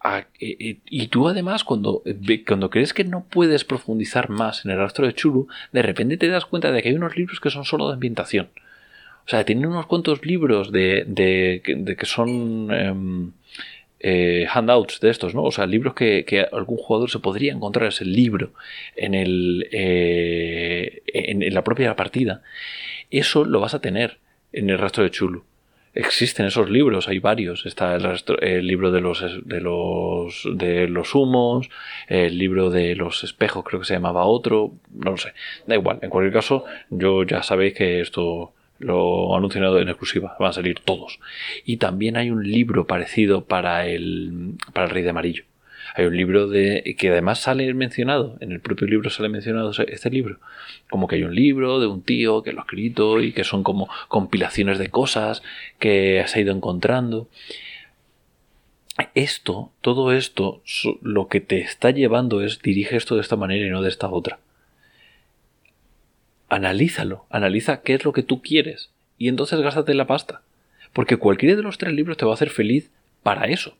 Ah, 0.00 0.24
y 0.40 1.06
tú 1.06 1.28
además 1.28 1.62
cuando, 1.62 2.02
cuando 2.48 2.68
crees 2.68 2.92
que 2.92 3.04
no 3.04 3.24
puedes 3.30 3.64
profundizar 3.64 4.28
más 4.28 4.64
en 4.64 4.72
el 4.72 4.78
rastro 4.78 5.06
de 5.06 5.14
Chulu, 5.14 5.46
de 5.70 5.82
repente 5.82 6.16
te 6.16 6.26
das 6.26 6.46
cuenta 6.46 6.72
de 6.72 6.82
que 6.82 6.88
hay 6.88 6.96
unos 6.96 7.16
libros 7.16 7.38
que 7.38 7.50
son 7.50 7.64
solo 7.64 7.86
de 7.86 7.94
ambientación. 7.94 8.48
O 9.24 9.28
sea, 9.30 9.44
tienen 9.44 9.66
unos 9.66 9.86
cuantos 9.86 10.26
libros 10.26 10.72
de, 10.72 11.04
de, 11.06 11.62
que 11.96 12.06
son... 12.06 12.72
Em, 12.72 13.32
eh, 14.02 14.46
handouts 14.50 14.98
de 15.00 15.10
estos, 15.10 15.34
¿no? 15.34 15.44
O 15.44 15.52
sea, 15.52 15.66
libros 15.66 15.94
que, 15.94 16.46
algún 16.52 16.78
jugador 16.78 17.10
se 17.10 17.18
podría 17.18 17.52
encontrar 17.52 17.88
ese 17.88 18.06
libro 18.06 18.54
en, 18.96 19.14
el, 19.14 19.68
eh, 19.72 21.02
en, 21.06 21.52
la 21.52 21.62
propia 21.62 21.94
partida. 21.96 22.42
Eso 23.10 23.44
lo 23.44 23.60
vas 23.60 23.74
a 23.74 23.80
tener 23.80 24.18
en 24.52 24.70
el 24.70 24.78
rastro 24.78 25.04
de 25.04 25.10
Chulu. 25.10 25.44
Existen 25.92 26.46
esos 26.46 26.70
libros, 26.70 27.08
hay 27.08 27.18
varios. 27.18 27.66
Está 27.66 27.94
el, 27.96 28.66
libro 28.66 28.90
de 28.90 29.00
los, 29.00 29.22
de 29.44 29.60
los 29.60 30.48
de 30.50 30.88
los 30.88 31.14
humos, 31.14 31.68
el 32.06 32.38
libro 32.38 32.70
de 32.70 32.94
los 32.94 33.22
espejos, 33.24 33.64
creo 33.64 33.80
que 33.80 33.86
se 33.86 33.94
llamaba 33.94 34.24
otro, 34.24 34.72
no 34.94 35.10
lo 35.10 35.16
sé. 35.18 35.34
Da 35.66 35.74
igual. 35.74 35.98
En 36.00 36.08
cualquier 36.08 36.32
caso, 36.32 36.64
yo 36.88 37.24
ya 37.24 37.42
sabéis 37.42 37.74
que 37.74 38.00
esto 38.00 38.54
lo 38.80 39.34
han 39.34 39.38
anunciado 39.38 39.78
en 39.78 39.88
exclusiva, 39.88 40.36
van 40.40 40.50
a 40.50 40.52
salir 40.52 40.80
todos. 40.80 41.20
Y 41.64 41.76
también 41.76 42.16
hay 42.16 42.30
un 42.30 42.42
libro 42.42 42.86
parecido 42.86 43.44
para 43.44 43.86
el, 43.86 44.54
para 44.72 44.86
el 44.86 44.90
Rey 44.90 45.02
de 45.02 45.10
Amarillo. 45.10 45.44
Hay 45.94 46.06
un 46.06 46.16
libro 46.16 46.48
de 46.48 46.96
que 46.98 47.10
además 47.10 47.40
sale 47.40 47.72
mencionado, 47.74 48.36
en 48.40 48.52
el 48.52 48.60
propio 48.60 48.86
libro 48.86 49.10
sale 49.10 49.28
mencionado 49.28 49.72
este 49.72 50.10
libro. 50.10 50.38
Como 50.88 51.08
que 51.08 51.16
hay 51.16 51.24
un 51.24 51.34
libro 51.34 51.80
de 51.80 51.86
un 51.86 52.02
tío 52.02 52.42
que 52.42 52.52
lo 52.52 52.60
ha 52.60 52.62
escrito 52.62 53.20
y 53.20 53.32
que 53.32 53.44
son 53.44 53.62
como 53.62 53.88
compilaciones 54.08 54.78
de 54.78 54.88
cosas 54.88 55.42
que 55.78 56.20
has 56.20 56.36
ido 56.36 56.54
encontrando. 56.54 57.28
Esto, 59.14 59.72
todo 59.80 60.12
esto, 60.12 60.62
lo 61.02 61.28
que 61.28 61.40
te 61.40 61.60
está 61.60 61.90
llevando 61.90 62.42
es 62.42 62.60
dirige 62.62 62.96
esto 62.96 63.16
de 63.16 63.22
esta 63.22 63.36
manera 63.36 63.66
y 63.66 63.70
no 63.70 63.82
de 63.82 63.88
esta 63.88 64.08
otra 64.08 64.38
analízalo, 66.50 67.24
analiza 67.30 67.80
qué 67.80 67.94
es 67.94 68.04
lo 68.04 68.12
que 68.12 68.22
tú 68.22 68.42
quieres 68.42 68.90
y 69.16 69.28
entonces 69.28 69.60
gástate 69.60 69.94
la 69.94 70.06
pasta. 70.06 70.42
Porque 70.92 71.16
cualquiera 71.16 71.56
de 71.56 71.62
los 71.62 71.78
tres 71.78 71.94
libros 71.94 72.16
te 72.16 72.24
va 72.24 72.32
a 72.32 72.34
hacer 72.34 72.50
feliz 72.50 72.90
para 73.22 73.46
eso, 73.46 73.76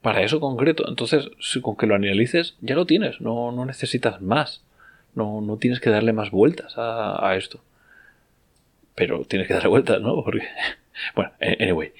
para 0.00 0.22
eso 0.22 0.40
concreto. 0.40 0.88
Entonces, 0.88 1.28
si 1.40 1.60
con 1.60 1.76
que 1.76 1.86
lo 1.86 1.94
analices, 1.94 2.56
ya 2.60 2.74
lo 2.74 2.86
tienes, 2.86 3.20
no, 3.20 3.52
no 3.52 3.66
necesitas 3.66 4.22
más, 4.22 4.62
no, 5.14 5.40
no, 5.42 5.58
tienes 5.58 5.80
que 5.80 5.90
darle 5.90 6.12
más 6.12 6.30
vueltas 6.30 6.78
a, 6.78 7.28
a 7.28 7.36
esto. 7.36 7.60
Pero 8.94 9.24
tienes 9.24 9.46
que 9.46 9.54
darle 9.54 9.68
vueltas, 9.68 10.00
¿no? 10.00 10.24
Porque, 10.24 10.46
bueno, 11.14 11.32
anyway. 11.40 11.92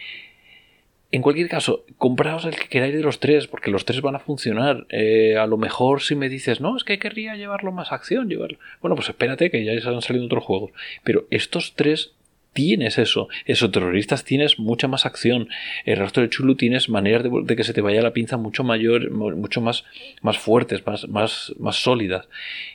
En 1.11 1.23
cualquier 1.23 1.49
caso, 1.49 1.87
compraos 1.97 2.45
el 2.45 2.55
que 2.55 2.69
queráis 2.69 2.95
de 2.95 3.01
los 3.01 3.19
tres, 3.19 3.47
porque 3.47 3.71
los 3.71 3.87
tres 3.87 4.03
van 4.03 4.15
a 4.15 4.19
funcionar. 4.19 4.87
Eh, 4.91 5.39
a 5.39 5.47
lo 5.47 5.57
mejor 5.57 6.03
si 6.03 6.15
me 6.15 6.29
dices, 6.29 6.61
no, 6.61 6.77
es 6.77 6.85
que 6.85 6.99
querría 6.99 7.35
llevarlo 7.35 7.73
más 7.73 7.93
acción, 7.93 8.29
llevarlo. 8.29 8.59
Bueno, 8.83 8.95
pues 8.95 9.09
espérate 9.09 9.51
que 9.51 9.65
ya 9.65 9.73
han 9.73 10.03
salido 10.03 10.27
otros 10.27 10.45
juegos. 10.45 10.73
Pero 11.05 11.27
estos 11.31 11.73
tres 11.75 12.13
tienes 12.53 12.99
eso. 12.99 13.29
Eso, 13.47 13.71
terroristas 13.71 14.25
tienes 14.25 14.59
mucha 14.59 14.87
más 14.87 15.07
acción. 15.07 15.49
El 15.87 15.97
rastro 15.97 16.23
de 16.23 16.29
Chulu 16.29 16.57
tienes 16.57 16.91
maneras 16.91 17.25
de, 17.25 17.57
que 17.57 17.65
se 17.65 17.73
te 17.73 17.81
vaya 17.81 18.03
la 18.03 18.13
pinza 18.13 18.37
mucho 18.37 18.63
mayor, 18.63 19.11
mucho 19.11 19.63
más, 19.63 19.85
más 20.21 20.37
fuertes, 20.37 20.87
más, 20.87 21.09
más, 21.09 21.55
más 21.59 21.77
sólidas. 21.77 22.29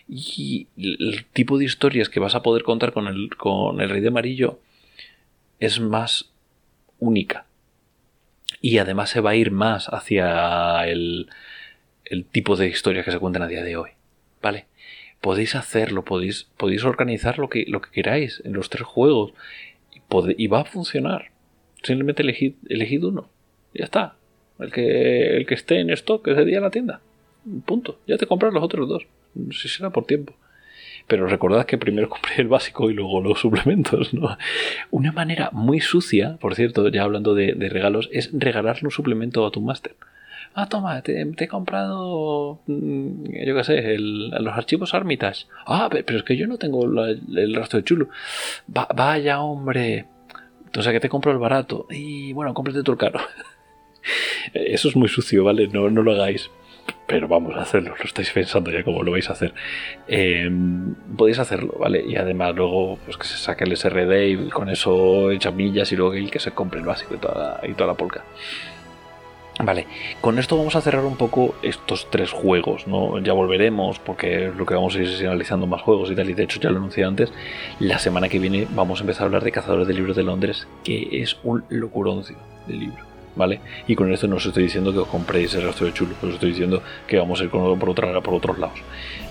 Y 0.09 0.65
el 0.75 1.23
tipo 1.33 1.59
de 1.59 1.65
historias 1.65 2.09
que 2.09 2.19
vas 2.19 2.33
a 2.33 2.41
poder 2.41 2.63
contar 2.63 2.93
con 2.93 3.05
el, 3.05 3.35
con 3.37 3.79
el 3.79 3.91
Rey 3.91 4.01
de 4.01 4.07
Amarillo 4.07 4.59
es 5.59 5.79
más 5.79 6.31
única 6.97 7.45
y 8.63 8.77
además 8.77 9.09
se 9.09 9.19
va 9.19 9.31
a 9.31 9.35
ir 9.35 9.51
más 9.51 9.87
hacia 9.89 10.87
el, 10.87 11.27
tipo 12.31 12.55
de 12.55 12.69
historias 12.69 13.03
que 13.03 13.11
se 13.11 13.19
cuentan 13.19 13.41
a 13.41 13.47
día 13.47 13.61
de 13.61 13.75
hoy. 13.75 13.89
¿Vale? 14.41 14.67
Podéis 15.19 15.55
hacerlo, 15.55 16.05
podéis, 16.05 16.45
podéis 16.55 16.85
organizar 16.85 17.39
lo 17.39 17.49
que, 17.49 17.65
lo 17.67 17.81
que 17.81 17.91
queráis 17.91 18.41
en 18.45 18.53
los 18.53 18.69
tres 18.69 18.83
juegos 18.83 19.33
y, 20.37 20.47
va 20.47 20.61
a 20.61 20.65
funcionar. 20.65 21.31
Simplemente 21.83 22.23
elegid, 22.23 22.53
elegid 22.69 23.03
uno. 23.03 23.29
Ya 23.73 23.83
está. 23.83 24.15
El 24.59 24.71
que, 24.71 25.35
el 25.35 25.45
que 25.45 25.55
esté 25.55 25.81
en 25.81 25.89
stock 25.89 26.25
ese 26.29 26.45
día 26.45 26.57
en 26.57 26.63
la 26.63 26.71
tienda. 26.71 27.01
Punto. 27.65 27.99
Ya 28.07 28.17
te 28.17 28.27
compras 28.27 28.53
los 28.53 28.63
otros 28.63 28.87
dos. 28.87 29.07
Si 29.51 29.67
será 29.67 29.89
por 29.89 30.05
tiempo. 30.05 30.33
Pero 31.07 31.27
recordad 31.27 31.65
que 31.65 31.77
primero 31.77 32.09
compré 32.09 32.35
el 32.37 32.47
básico 32.47 32.89
y 32.89 32.93
luego 32.93 33.21
los 33.21 33.39
suplementos, 33.39 34.13
¿no? 34.13 34.37
Una 34.91 35.11
manera 35.11 35.49
muy 35.51 35.79
sucia, 35.79 36.37
por 36.39 36.55
cierto, 36.55 36.87
ya 36.89 37.03
hablando 37.03 37.35
de, 37.35 37.53
regalos, 37.69 38.09
es 38.11 38.29
regalarle 38.33 38.87
un 38.87 38.91
suplemento 38.91 39.45
a 39.45 39.51
tu 39.51 39.61
máster. 39.61 39.95
Ah, 40.55 40.69
toma, 40.69 41.01
te, 41.01 41.21
he 41.21 41.47
comprado, 41.47 42.59
mm, 42.67 43.23
yo 43.45 43.55
qué 43.55 43.63
sé, 43.63 43.97
los 43.97 44.53
archivos 44.53 44.93
Armitage. 44.93 45.47
Ah, 45.65 45.89
pero 45.91 46.19
es 46.19 46.23
que 46.23 46.37
yo 46.37 46.47
no 46.47 46.57
tengo 46.57 46.85
el 46.85 47.55
rastro 47.55 47.79
de 47.79 47.85
chulo. 47.85 48.09
vaya, 48.67 49.41
hombre. 49.41 50.05
Entonces, 50.65 50.91
que 50.91 50.99
te 50.99 51.09
compro 51.09 51.31
el 51.31 51.39
barato. 51.39 51.87
Y 51.89 52.33
bueno, 52.33 52.53
cómprate 52.53 52.83
tu 52.83 52.95
caro. 52.97 53.19
Eso 54.53 54.89
es 54.89 54.95
muy 54.95 55.07
sucio, 55.07 55.43
¿vale? 55.43 55.67
No 55.67 55.89
lo 55.89 56.11
hagáis 56.11 56.49
pero 57.13 57.27
vamos 57.27 57.55
a 57.55 57.61
hacerlo, 57.61 57.93
lo 57.95 58.05
estáis 58.05 58.31
pensando 58.31 58.71
ya 58.71 58.83
cómo 58.83 59.03
lo 59.03 59.11
vais 59.11 59.29
a 59.29 59.33
hacer. 59.33 59.53
Em, 60.07 60.95
podéis 61.15 61.37
hacerlo, 61.37 61.75
¿vale? 61.79 62.03
Y 62.03 62.15
además 62.15 62.55
luego 62.55 62.97
pues 63.05 63.17
que 63.17 63.27
se 63.27 63.37
saque 63.37 63.65
el 63.65 63.77
SRD 63.77 64.29
y 64.29 64.49
con 64.49 64.67
eso 64.67 65.29
echa 65.29 65.51
millas 65.51 65.91
y 65.91 65.95
luego 65.95 66.15
el 66.15 66.31
que 66.31 66.39
se 66.39 66.49
compre 66.53 66.79
el 66.79 66.87
básico 66.87 67.13
y 67.13 67.19
toda, 67.19 67.61
y 67.69 67.73
toda 67.73 67.89
la 67.89 67.93
polca. 67.93 68.23
Vale, 69.63 69.85
con 70.21 70.39
esto 70.39 70.57
vamos 70.57 70.75
a 70.75 70.81
cerrar 70.81 71.05
un 71.05 71.15
poco 71.15 71.53
estos 71.61 72.09
tres 72.09 72.31
juegos, 72.31 72.87
¿no? 72.87 73.19
Ya 73.19 73.33
volveremos 73.33 73.99
porque 73.99 74.51
lo 74.57 74.65
que 74.65 74.73
vamos 74.73 74.95
a 74.95 74.97
ir 74.97 75.07
es 75.07 75.21
analizando 75.21 75.67
más 75.67 75.83
juegos 75.83 76.09
y 76.09 76.15
tal, 76.15 76.31
y 76.31 76.33
de 76.33 76.45
hecho 76.45 76.59
ya 76.59 76.71
lo 76.71 76.77
anuncié 76.77 77.03
antes, 77.03 77.31
la 77.79 77.99
semana 77.99 78.27
que 78.27 78.39
viene 78.39 78.67
vamos 78.71 79.01
a 79.01 79.03
empezar 79.03 79.21
a 79.21 79.25
hablar 79.25 79.43
de 79.43 79.51
Cazadores 79.51 79.87
de 79.87 79.93
Libros 79.93 80.15
de 80.15 80.23
Londres, 80.23 80.67
que 80.83 81.21
es 81.21 81.37
un 81.43 81.63
locuroncio 81.69 82.37
de 82.65 82.73
libro. 82.73 83.12
¿Vale? 83.35 83.59
Y 83.87 83.95
con 83.95 84.11
esto 84.11 84.27
no 84.27 84.37
os 84.37 84.45
estoy 84.45 84.63
diciendo 84.63 84.91
que 84.91 84.99
os 84.99 85.07
compréis 85.07 85.53
el 85.55 85.63
resto 85.63 85.85
de 85.85 85.93
chulo, 85.93 86.15
os 86.21 86.33
estoy 86.33 86.49
diciendo 86.49 86.81
que 87.07 87.17
vamos 87.17 87.41
a 87.41 87.43
ir 87.43 87.49
por, 87.49 87.89
otra, 87.89 88.21
por 88.21 88.33
otros 88.33 88.57
lados. 88.57 88.79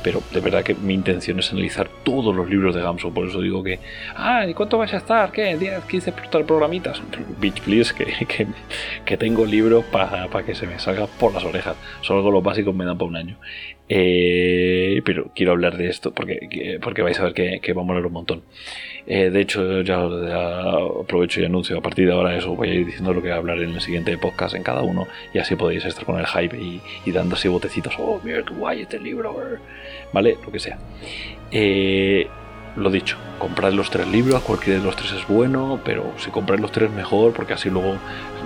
Pero 0.02 0.22
de 0.32 0.40
verdad 0.40 0.62
que 0.62 0.74
mi 0.74 0.94
intención 0.94 1.38
es 1.38 1.52
analizar 1.52 1.88
todos 2.02 2.34
los 2.34 2.48
libros 2.48 2.74
de 2.74 2.82
Gamso, 2.82 3.12
por 3.12 3.28
eso 3.28 3.40
digo 3.40 3.62
que, 3.62 3.78
ah, 4.16 4.46
¿y 4.46 4.54
cuánto 4.54 4.78
vais 4.78 4.92
a 4.94 4.98
estar? 4.98 5.30
¿Qué? 5.30 5.56
¿10, 5.56 5.86
15 5.86 6.12
programitas? 6.46 7.00
Bitch, 7.40 7.60
please, 7.60 7.94
que, 7.94 8.46
que, 9.04 9.16
tengo 9.16 9.46
libros 9.46 9.84
para 9.84 10.28
que 10.44 10.54
se 10.54 10.66
me 10.66 10.78
salga 10.78 11.06
por 11.06 11.32
las 11.32 11.44
orejas. 11.44 11.76
Solo 12.00 12.22
con 12.22 12.32
los 12.32 12.42
básicos 12.42 12.74
me 12.74 12.84
dan 12.84 12.98
para 12.98 13.08
un 13.08 13.16
año. 13.16 13.36
Eh, 13.88 15.02
pero 15.04 15.30
quiero 15.34 15.52
hablar 15.52 15.76
de 15.76 15.88
esto 15.88 16.12
porque, 16.12 16.78
porque 16.82 17.02
vais 17.02 17.18
a 17.18 17.24
ver 17.24 17.34
que, 17.34 17.60
que 17.60 17.72
va 17.72 17.82
a 17.82 17.84
molar 17.84 18.06
un 18.06 18.12
montón. 18.12 18.42
Eh, 19.06 19.30
de 19.30 19.40
hecho, 19.40 19.82
ya, 19.82 20.00
aprovecho 20.00 21.40
y 21.40 21.44
anuncio 21.44 21.78
a 21.78 21.82
partir 21.82 22.06
de 22.06 22.12
ahora 22.12 22.36
eso. 22.36 22.54
Voy 22.54 22.70
a 22.70 22.74
ir 22.74 22.86
diciendo 22.86 23.12
lo 23.12 23.20
que 23.20 23.28
voy 23.28 23.36
a 23.36 23.38
hablar 23.38 23.58
en 23.58 23.70
el 23.70 23.80
siguiente 23.80 24.16
podcast 24.18 24.54
en 24.54 24.62
cada 24.62 24.82
uno 24.82 25.08
y 25.34 25.38
así 25.38 25.56
podéis 25.56 25.84
estar 25.84 26.04
con 26.04 26.18
el 26.18 26.26
hype 26.26 26.56
y, 26.56 26.80
y 27.04 27.12
dando 27.12 27.34
así 27.34 27.48
botecitos. 27.48 27.94
Oh, 27.98 28.20
mira 28.22 28.42
qué 28.42 28.54
guay 28.54 28.82
este 28.82 28.98
libro. 28.98 29.36
¿Vale? 30.12 30.36
Lo 30.44 30.52
que 30.52 30.58
sea. 30.58 30.78
Eh, 31.50 32.26
lo 32.76 32.90
dicho, 32.90 33.18
comprad 33.38 33.72
los 33.72 33.90
tres 33.90 34.08
libros, 34.08 34.40
cualquiera 34.42 34.78
de 34.78 34.84
los 34.84 34.96
tres 34.96 35.12
es 35.12 35.26
bueno, 35.28 35.80
pero 35.84 36.12
si 36.16 36.30
compráis 36.30 36.60
los 36.60 36.72
tres 36.72 36.90
mejor, 36.90 37.32
porque 37.32 37.52
así 37.52 37.68
luego 37.68 37.96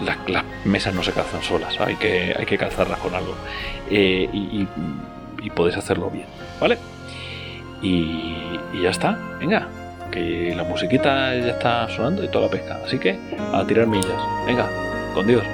las, 0.05 0.45
mesas 0.65 0.95
no 0.95 1.03
se 1.03 1.13
calzan 1.13 1.43
solas, 1.43 1.81
hay 1.81 1.95
que, 1.95 2.35
hay 2.37 2.45
que 2.45 2.59
calzarlas 2.59 2.99
con 2.99 3.15
algo. 3.15 3.35
Eh, 3.91 4.29
y, 4.33 4.67
podéis 5.51 5.77
hacerlo 5.77 6.11
bien, 6.11 6.27
¿vale? 6.61 6.79
Y, 7.83 8.35
y 8.73 8.83
ya 8.83 8.91
está, 8.91 9.19
venga, 9.39 9.69
que 10.11 10.55
la 10.57 10.65
musiquita 10.65 11.35
ya 11.35 11.51
está 11.53 11.89
sonando 11.89 12.25
y 12.25 12.29
toda 12.29 12.47
la 12.47 12.51
pesca. 12.51 12.81
Así 12.85 12.99
que 12.99 13.19
a 13.53 13.65
tirar 13.67 13.87
millas. 13.87 14.17
Venga, 14.47 14.69
con 15.15 15.27
Dios. 15.27 15.45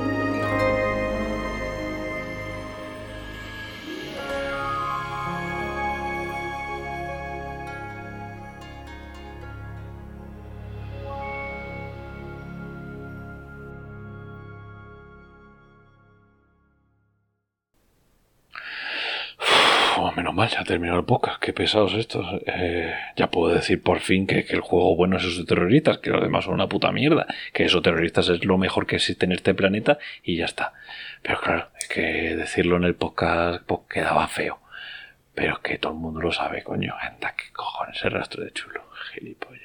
Ha 20.63 20.65
terminado 20.65 21.01
el 21.01 21.05
podcast. 21.05 21.41
Qué 21.41 21.53
pesados 21.53 21.95
estos. 21.95 22.25
Eh, 22.47 22.95
ya 23.17 23.31
puedo 23.31 23.53
decir 23.55 23.83
por 23.83 24.01
fin 24.01 24.27
que, 24.27 24.47
el 24.49 24.61
juego 24.61 24.97
bueno 24.97 25.17
es 25.17 25.25
esos 25.25 25.45
terroristas, 25.47 25.99
que 25.99 26.11
los 26.11 26.23
demás 26.23 26.45
son 26.45 26.55
una 26.55 26.69
puta 26.69 26.93
mierda. 26.93 27.27
Que 27.53 27.65
esos 27.65 27.83
terroristas 27.83 28.29
es 28.29 28.45
lo 28.45 28.59
mejor 28.59 28.87
que 28.87 28.97
existe 28.97 29.27
en 29.27 29.33
este 29.33 29.55
planeta 29.55 29.99
y 30.23 30.37
ya 30.37 30.47
está. 30.47 30.73
Pero 31.23 31.41
claro, 31.41 31.69
es 31.79 31.89
que 31.89 32.37
decirlo 32.37 32.77
en 32.77 32.85
el 32.85 32.95
podcast 32.95 33.63
pues, 33.67 33.81
quedaba 33.91 34.27
feo. 34.29 34.61
Pero 35.35 35.55
es 35.55 35.59
que 35.61 35.79
todo 35.79 35.93
el 35.93 35.99
mundo 35.99 36.21
lo 36.21 36.33
sabe, 36.33 36.63
coño. 36.63 36.95
Anda, 37.01 37.35
qué 37.37 37.53
cojones 37.53 38.03
el 38.05 38.13
rastro 38.13 38.45
de 38.45 38.53
chulo. 38.53 38.83
Gilipollas. 39.13 39.62